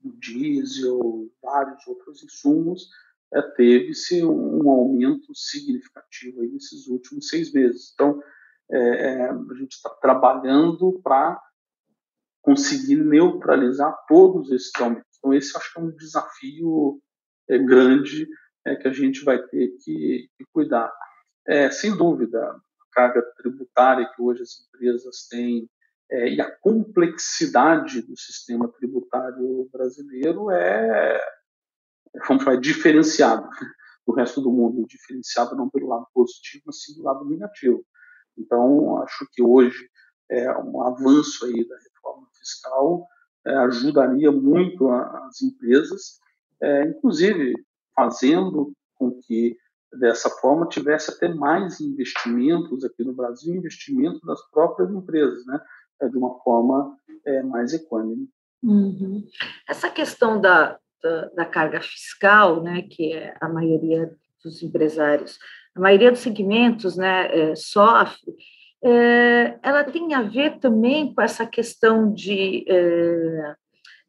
[0.00, 2.88] do diesel, vários outros insumos,
[3.34, 7.92] é, teve-se um, um, aumento significativo aí nesses últimos seis meses.
[7.94, 8.20] Então,
[8.70, 11.40] é, é a gente está trabalhando para
[12.42, 15.18] conseguir neutralizar todos esses aumentos.
[15.18, 17.00] Então, esse acho que é um desafio
[17.48, 18.26] é, grande
[18.64, 20.90] é, que a gente vai ter que, que cuidar.
[21.46, 22.54] É, sem dúvida,
[22.92, 25.68] carga tributária que hoje as empresas têm
[26.10, 31.20] é, e a complexidade do sistema tributário brasileiro é,
[32.26, 33.48] vamos falar, diferenciado
[34.06, 37.84] do resto do mundo, diferenciado não pelo lado positivo, mas sim do lado negativo.
[38.36, 39.88] Então, acho que hoje
[40.30, 43.06] é, um avanço aí da reforma fiscal
[43.46, 46.20] é, ajudaria muito a, as empresas,
[46.62, 47.54] é, inclusive
[47.94, 49.56] fazendo com que
[49.92, 55.60] dessa forma tivesse até mais investimentos aqui no Brasil, investimento das próprias empresas, né,
[56.02, 58.32] é, de uma forma é, mais econômica.
[58.62, 59.26] Uhum.
[59.68, 64.10] Essa questão da, da, da, carga fiscal, né, que é a maioria
[64.42, 65.38] dos empresários,
[65.74, 68.34] a maioria dos segmentos né, é, sofre,
[68.82, 73.54] é, ela tem a ver também com essa questão de, é,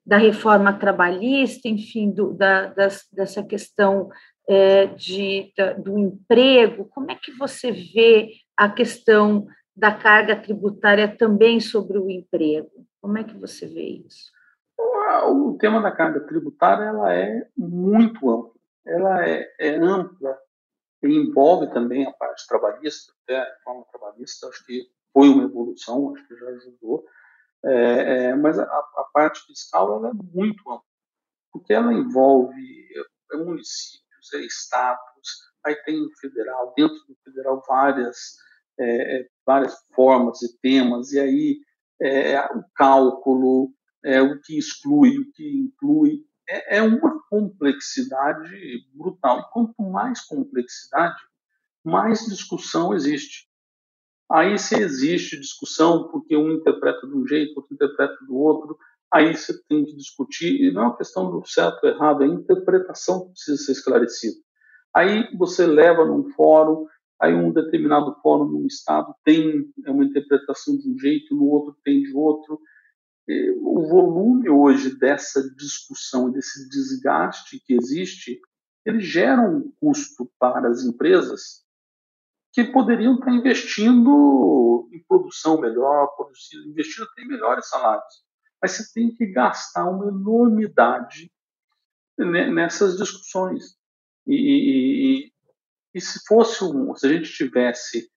[0.05, 4.09] da reforma trabalhista, enfim, do, da, das, dessa questão
[4.47, 6.85] é, de, da, do emprego.
[6.85, 12.69] Como é que você vê a questão da carga tributária também sobre o emprego?
[13.01, 14.31] Como é que você vê isso?
[15.31, 18.59] O tema da carga tributária ela é muito ampla.
[18.85, 20.37] Ela é, é ampla
[21.03, 26.13] e envolve também a parte trabalhista, até a reforma trabalhista, acho que foi uma evolução,
[26.13, 27.05] acho que já ajudou,
[27.63, 30.83] é, é, mas a, a, parte fiscal ela é muito ampla,
[31.51, 32.87] porque ela envolve
[33.31, 38.37] é, municípios, é, estados, aí tem o federal, dentro do federal várias,
[38.79, 41.59] é, várias formas e temas, e aí
[42.55, 43.73] o cálculo,
[44.21, 48.49] o que exclui, o que inclui, é, é uma complexidade
[48.93, 49.39] brutal.
[49.39, 51.19] E quanto mais complexidade,
[51.83, 53.47] mais discussão existe.
[54.31, 58.77] Aí, se existe discussão porque um interpreta de um jeito, outro interpreta do outro,
[59.11, 60.61] aí você tem que discutir.
[60.61, 63.71] E não é uma questão do certo ou errado, é a interpretação que precisa ser
[63.71, 64.37] esclarecida.
[64.95, 66.85] Aí você leva num fórum,
[67.19, 72.01] aí um determinado fórum num estado tem uma interpretação de um jeito, no outro tem
[72.01, 72.59] de outro
[73.61, 78.41] o volume hoje dessa discussão, desse desgaste que existe,
[78.85, 81.63] ele gera um custo para as empresas
[82.51, 86.09] que poderiam estar investindo em produção melhor,
[86.67, 88.23] investindo até em melhores salários.
[88.61, 91.31] Mas você tem que gastar uma enormidade
[92.17, 93.77] nessas discussões.
[94.25, 94.33] E,
[95.27, 95.33] e,
[95.93, 98.11] e se fosse um, se a gente tivesse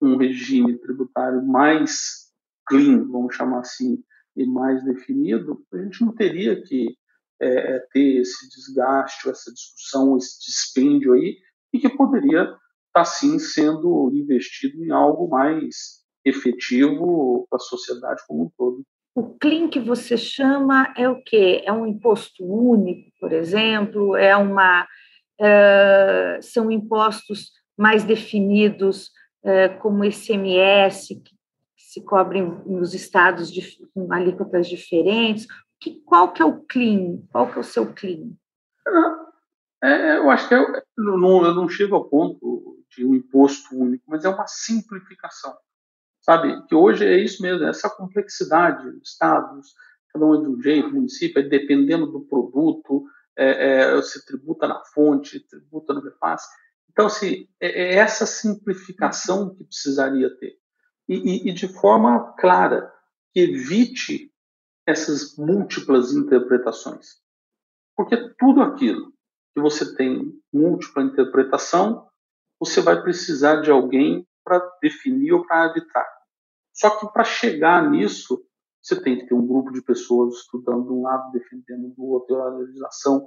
[0.00, 2.32] um regime tributário mais
[2.66, 4.02] clean, vamos chamar assim,
[4.36, 6.94] e mais definido, a gente não teria que
[7.40, 11.36] é, é, ter esse desgaste, essa discussão, esse dispêndio aí,
[11.72, 12.58] e que poderia estar
[12.92, 18.82] tá, sim sendo investido em algo mais efetivo para a sociedade como um todo.
[19.14, 21.62] O CLIN que você chama é o quê?
[21.64, 24.16] É um imposto único, por exemplo?
[24.16, 24.86] É uma
[25.40, 29.10] é, são impostos mais definidos,
[29.44, 31.35] é, como ICMS, que
[31.96, 35.46] se cobrem nos estados de, com alíquotas diferentes.
[35.80, 37.22] Que, qual que é o clean?
[37.32, 38.32] Qual que é o seu clean?
[39.82, 40.66] É, é eu acho que eu
[40.98, 45.56] não, eu não chego ao ponto de um imposto único, mas é uma simplificação.
[46.20, 46.66] Sabe?
[46.66, 49.74] Que hoje é isso mesmo, é essa complexidade, estados,
[50.12, 53.06] cada um é de um jeito, município, é dependendo do produto,
[53.38, 56.46] é, é, você tributa na fonte, tributa no repasse.
[56.90, 60.58] Então, assim, é, é essa simplificação que precisaria ter
[61.08, 62.92] e, e, de forma clara,
[63.32, 64.32] que evite
[64.86, 67.20] essas múltiplas interpretações.
[67.96, 69.12] Porque tudo aquilo
[69.54, 72.08] que você tem múltipla interpretação,
[72.58, 76.06] você vai precisar de alguém para definir ou para arbitrar.
[76.72, 78.44] Só que para chegar nisso,
[78.82, 82.40] você tem que ter um grupo de pessoas estudando de um lado, defendendo do outro,
[82.40, 83.26] a legislação.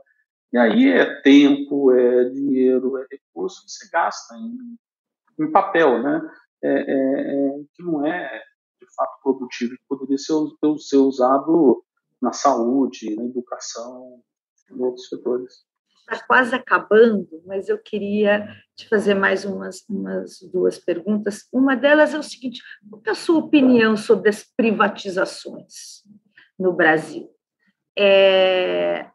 [0.53, 4.77] E aí é tempo, é dinheiro, é recurso que você gasta em,
[5.39, 6.21] em papel, né?
[6.63, 8.41] É, é, é, que não é
[8.81, 10.33] de fato produtivo, que poderia ser,
[10.79, 11.83] ser usado
[12.21, 14.21] na saúde, na educação,
[14.71, 15.63] em outros setores.
[15.99, 21.47] Está quase acabando, mas eu queria te fazer mais umas, umas duas perguntas.
[21.53, 26.03] Uma delas é o seguinte: qual é a sua opinião sobre as privatizações
[26.57, 27.29] no Brasil?
[27.97, 29.07] É,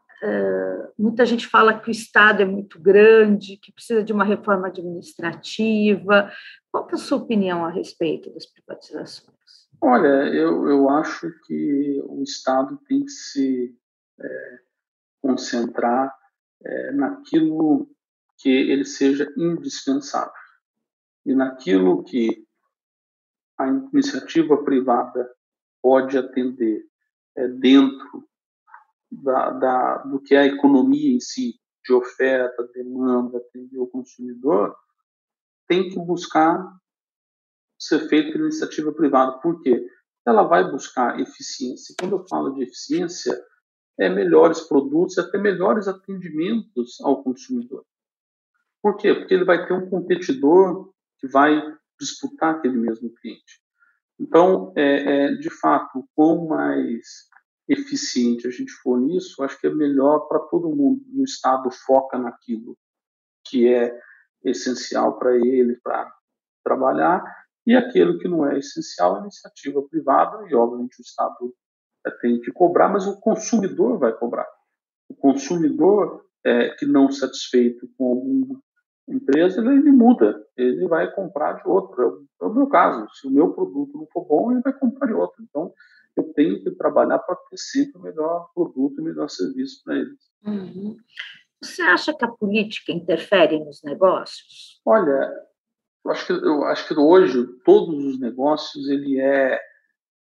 [0.97, 6.31] muita gente fala que o Estado é muito grande, que precisa de uma reforma administrativa.
[6.71, 9.35] Qual é a sua opinião a respeito das privatizações?
[9.81, 13.75] Olha, eu, eu acho que o Estado tem que se
[14.19, 14.59] é,
[15.21, 16.15] concentrar
[16.63, 17.89] é, naquilo
[18.37, 20.31] que ele seja indispensável
[21.25, 22.45] e naquilo que
[23.57, 25.29] a iniciativa privada
[25.81, 26.85] pode atender
[27.35, 28.27] é, dentro
[29.23, 34.75] da, da, do que é a economia em si, de oferta, demanda, atender o consumidor,
[35.67, 36.65] tem que buscar
[37.77, 39.39] ser feito pela iniciativa privada.
[39.39, 39.85] Por quê?
[40.25, 41.93] Ela vai buscar eficiência.
[41.99, 43.39] Quando eu falo de eficiência,
[43.99, 47.85] é melhores produtos, até melhores atendimentos ao consumidor.
[48.81, 49.13] Por quê?
[49.13, 51.61] Porque ele vai ter um competidor que vai
[51.99, 53.61] disputar aquele mesmo cliente.
[54.19, 57.29] Então, é, é de fato, quanto mais
[57.67, 61.01] eficiente a gente for nisso, acho que é melhor para todo mundo.
[61.13, 62.77] O Estado foca naquilo
[63.45, 63.97] que é
[64.43, 66.11] essencial para ele, para
[66.63, 67.23] trabalhar,
[67.65, 71.53] e aquilo que não é essencial é iniciativa privada, e obviamente o Estado
[72.21, 74.47] tem que cobrar, mas o consumidor vai cobrar.
[75.09, 78.61] O consumidor é, que não satisfeito com alguma
[79.07, 82.01] empresa, ele, ele, muda, ele vai comprar de outro.
[82.01, 83.07] É o, é o meu caso.
[83.15, 85.43] Se o meu produto não for bom, ele vai comprar de outro.
[85.43, 85.73] Então,
[86.17, 89.95] eu tenho que trabalhar para ter sempre o melhor produto e o melhor serviço para
[89.95, 90.19] eles.
[90.45, 90.97] Uhum.
[91.61, 94.79] Você acha que a política interfere nos negócios?
[94.85, 95.33] Olha,
[96.03, 99.59] eu acho que, eu acho que hoje todos os negócios ele é,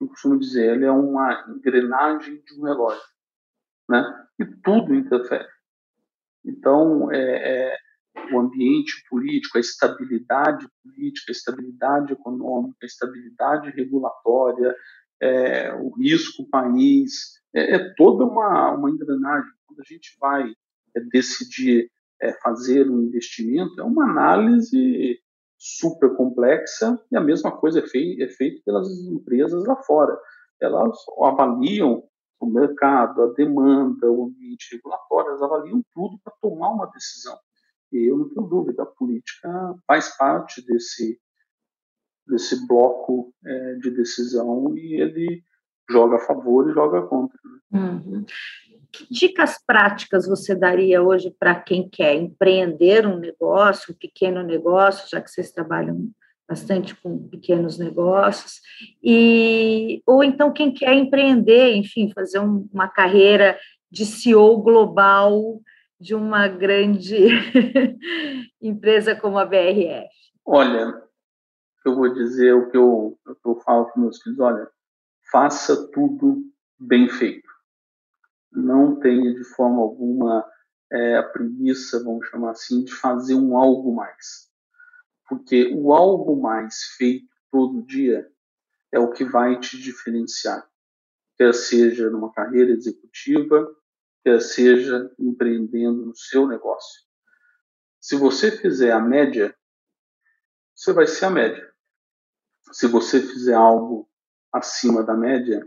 [0.00, 3.02] eu costumo dizer, ele é uma engrenagem de um relógio,
[3.88, 4.26] né?
[4.38, 5.48] E tudo interfere.
[6.44, 7.76] Então, é, é,
[8.32, 14.74] o ambiente político, a estabilidade política, a estabilidade econômica, a estabilidade regulatória,
[15.24, 19.50] é, o risco país, é, é, toda uma, uma engrenagem.
[19.66, 20.52] Quando a gente vai
[20.94, 25.18] é, decidir é, fazer um investimento, é uma análise
[25.56, 30.14] super complexa e a mesma coisa é, fei é feita pelas empresas lá fora.
[30.60, 32.02] Elas avaliam
[32.38, 37.38] o mercado, a demanda, o ambiente regulatório, elas avaliam tudo para tomar uma decisão.
[37.90, 39.48] E eu não tenho dúvida, a política
[39.86, 41.18] faz parte desse,
[42.26, 45.42] desse bloco é, de decisão e ele
[45.90, 47.38] joga a favor e joga contra.
[47.70, 47.80] Né?
[47.80, 48.24] Uhum.
[48.90, 55.08] Que dicas práticas você daria hoje para quem quer empreender um negócio, um pequeno negócio,
[55.10, 56.10] já que vocês trabalham
[56.48, 58.60] bastante com pequenos negócios,
[59.02, 63.58] e ou então quem quer empreender, enfim, fazer um, uma carreira
[63.90, 65.60] de CEO global
[65.98, 67.28] de uma grande
[68.60, 70.08] empresa como a BRF?
[70.44, 70.92] Olha,
[71.88, 74.70] eu vou dizer o que eu, o que eu falo para meus filhos, olha,
[75.30, 76.44] faça tudo
[76.78, 77.48] bem feito.
[78.52, 80.44] Não tenha de forma alguma
[80.92, 84.50] é, a preguiça, vamos chamar assim, de fazer um algo mais.
[85.28, 88.30] Porque o algo mais feito todo dia
[88.92, 90.68] é o que vai te diferenciar.
[91.36, 93.66] Quer seja numa carreira executiva,
[94.22, 97.02] quer seja empreendendo no seu negócio.
[98.00, 99.54] Se você fizer a média,
[100.74, 101.73] você vai ser a média.
[102.74, 104.10] Se você fizer algo
[104.52, 105.64] acima da média,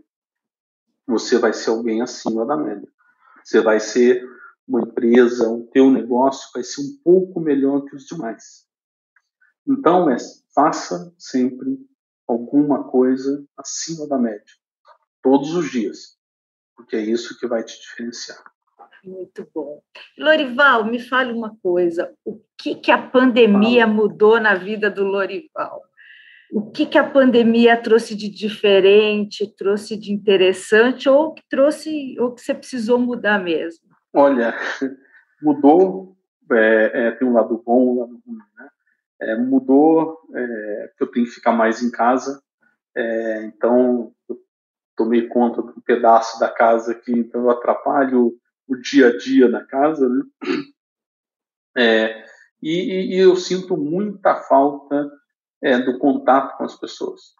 [1.07, 2.85] você vai ser alguém acima da média.
[3.41, 4.27] Você vai ser
[4.67, 8.67] uma empresa, o teu negócio vai ser um pouco melhor que os demais.
[9.65, 10.17] Então, é,
[10.53, 11.79] faça sempre
[12.27, 14.53] alguma coisa acima da média,
[15.21, 16.19] todos os dias,
[16.75, 18.43] porque é isso que vai te diferenciar.
[19.01, 19.81] Muito bom.
[20.17, 25.86] Lorival, me fale uma coisa: o que, que a pandemia mudou na vida do Lorival?
[26.51, 32.33] O que, que a pandemia trouxe de diferente, trouxe de interessante, ou que trouxe, ou
[32.33, 33.87] que você precisou mudar mesmo?
[34.13, 34.55] Olha,
[35.41, 36.15] mudou,
[36.51, 38.69] é, é, tem um lado bom, um lado ruim, né?
[39.19, 42.41] É, mudou é, eu tenho que ficar mais em casa,
[42.95, 44.39] é, então eu
[44.95, 48.33] tomei conta de um pedaço da casa aqui, então eu atrapalho
[48.67, 50.21] o dia a dia na casa, né?
[51.75, 52.25] É,
[52.61, 55.09] e, e, eu sinto muita falta
[55.63, 57.35] é, do contato com as pessoas.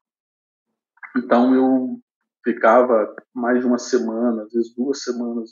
[1.16, 2.00] Então eu
[2.44, 5.52] ficava mais de uma semana, às vezes duas semanas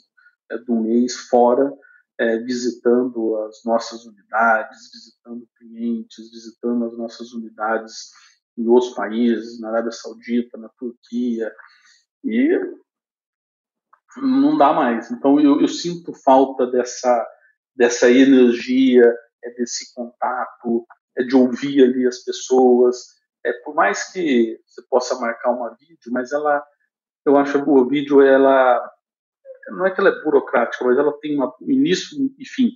[0.50, 1.72] é, do mês fora,
[2.18, 8.10] é, visitando as nossas unidades, visitando clientes, visitando as nossas unidades
[8.56, 11.52] em outros países, na Arábia Saudita, na Turquia,
[12.24, 12.58] e
[14.16, 15.10] não dá mais.
[15.10, 17.26] Então eu, eu sinto falta dessa
[17.76, 19.14] dessa energia,
[19.44, 20.86] é, desse contato,
[21.16, 22.96] é de ouvir ali as pessoas.
[23.44, 26.62] É, por mais que você possa marcar uma vídeo, mas ela,
[27.24, 28.90] eu acho que o vídeo, ela,
[29.68, 32.70] não é que ela é burocrática, mas ela tem um início e fim.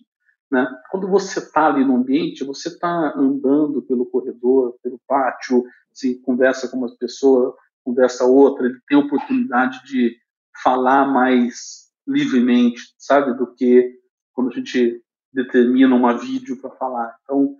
[0.51, 0.67] Né?
[0.91, 6.69] Quando você está ali no ambiente, você está andando pelo corredor, pelo pátio, se conversa
[6.69, 10.17] com uma pessoa, conversa outra, ele tem a oportunidade de
[10.63, 13.99] falar mais livremente, sabe, do que
[14.33, 17.17] quando a gente determina uma vídeo para falar.
[17.23, 17.55] Então,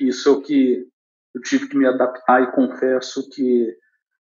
[0.00, 0.86] isso é o que
[1.34, 3.76] eu tive que me adaptar e confesso que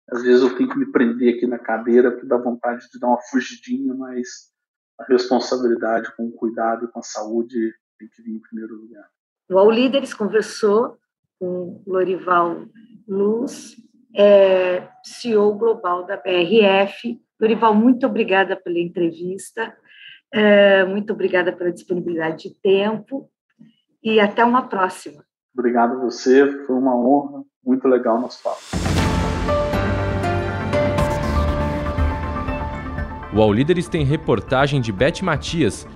[0.09, 3.07] às vezes eu tenho que me prender aqui na cadeira porque dá vontade de dar
[3.07, 4.51] uma fugidinha, mas
[4.99, 9.07] a responsabilidade com o cuidado e com a saúde tem que vir em primeiro lugar.
[9.49, 10.97] O All Líderes conversou
[11.39, 12.65] com Lorival
[13.07, 13.75] Luz,
[14.15, 17.19] é, CEO global da BRF.
[17.39, 19.75] Lorival, muito obrigada pela entrevista,
[20.31, 23.29] é, muito obrigada pela disponibilidade de tempo
[24.03, 25.25] e até uma próxima.
[25.53, 28.59] Obrigado a você, foi uma honra, muito legal nosso papo.
[33.33, 35.87] O All Líderes tem reportagem de Beth Matias,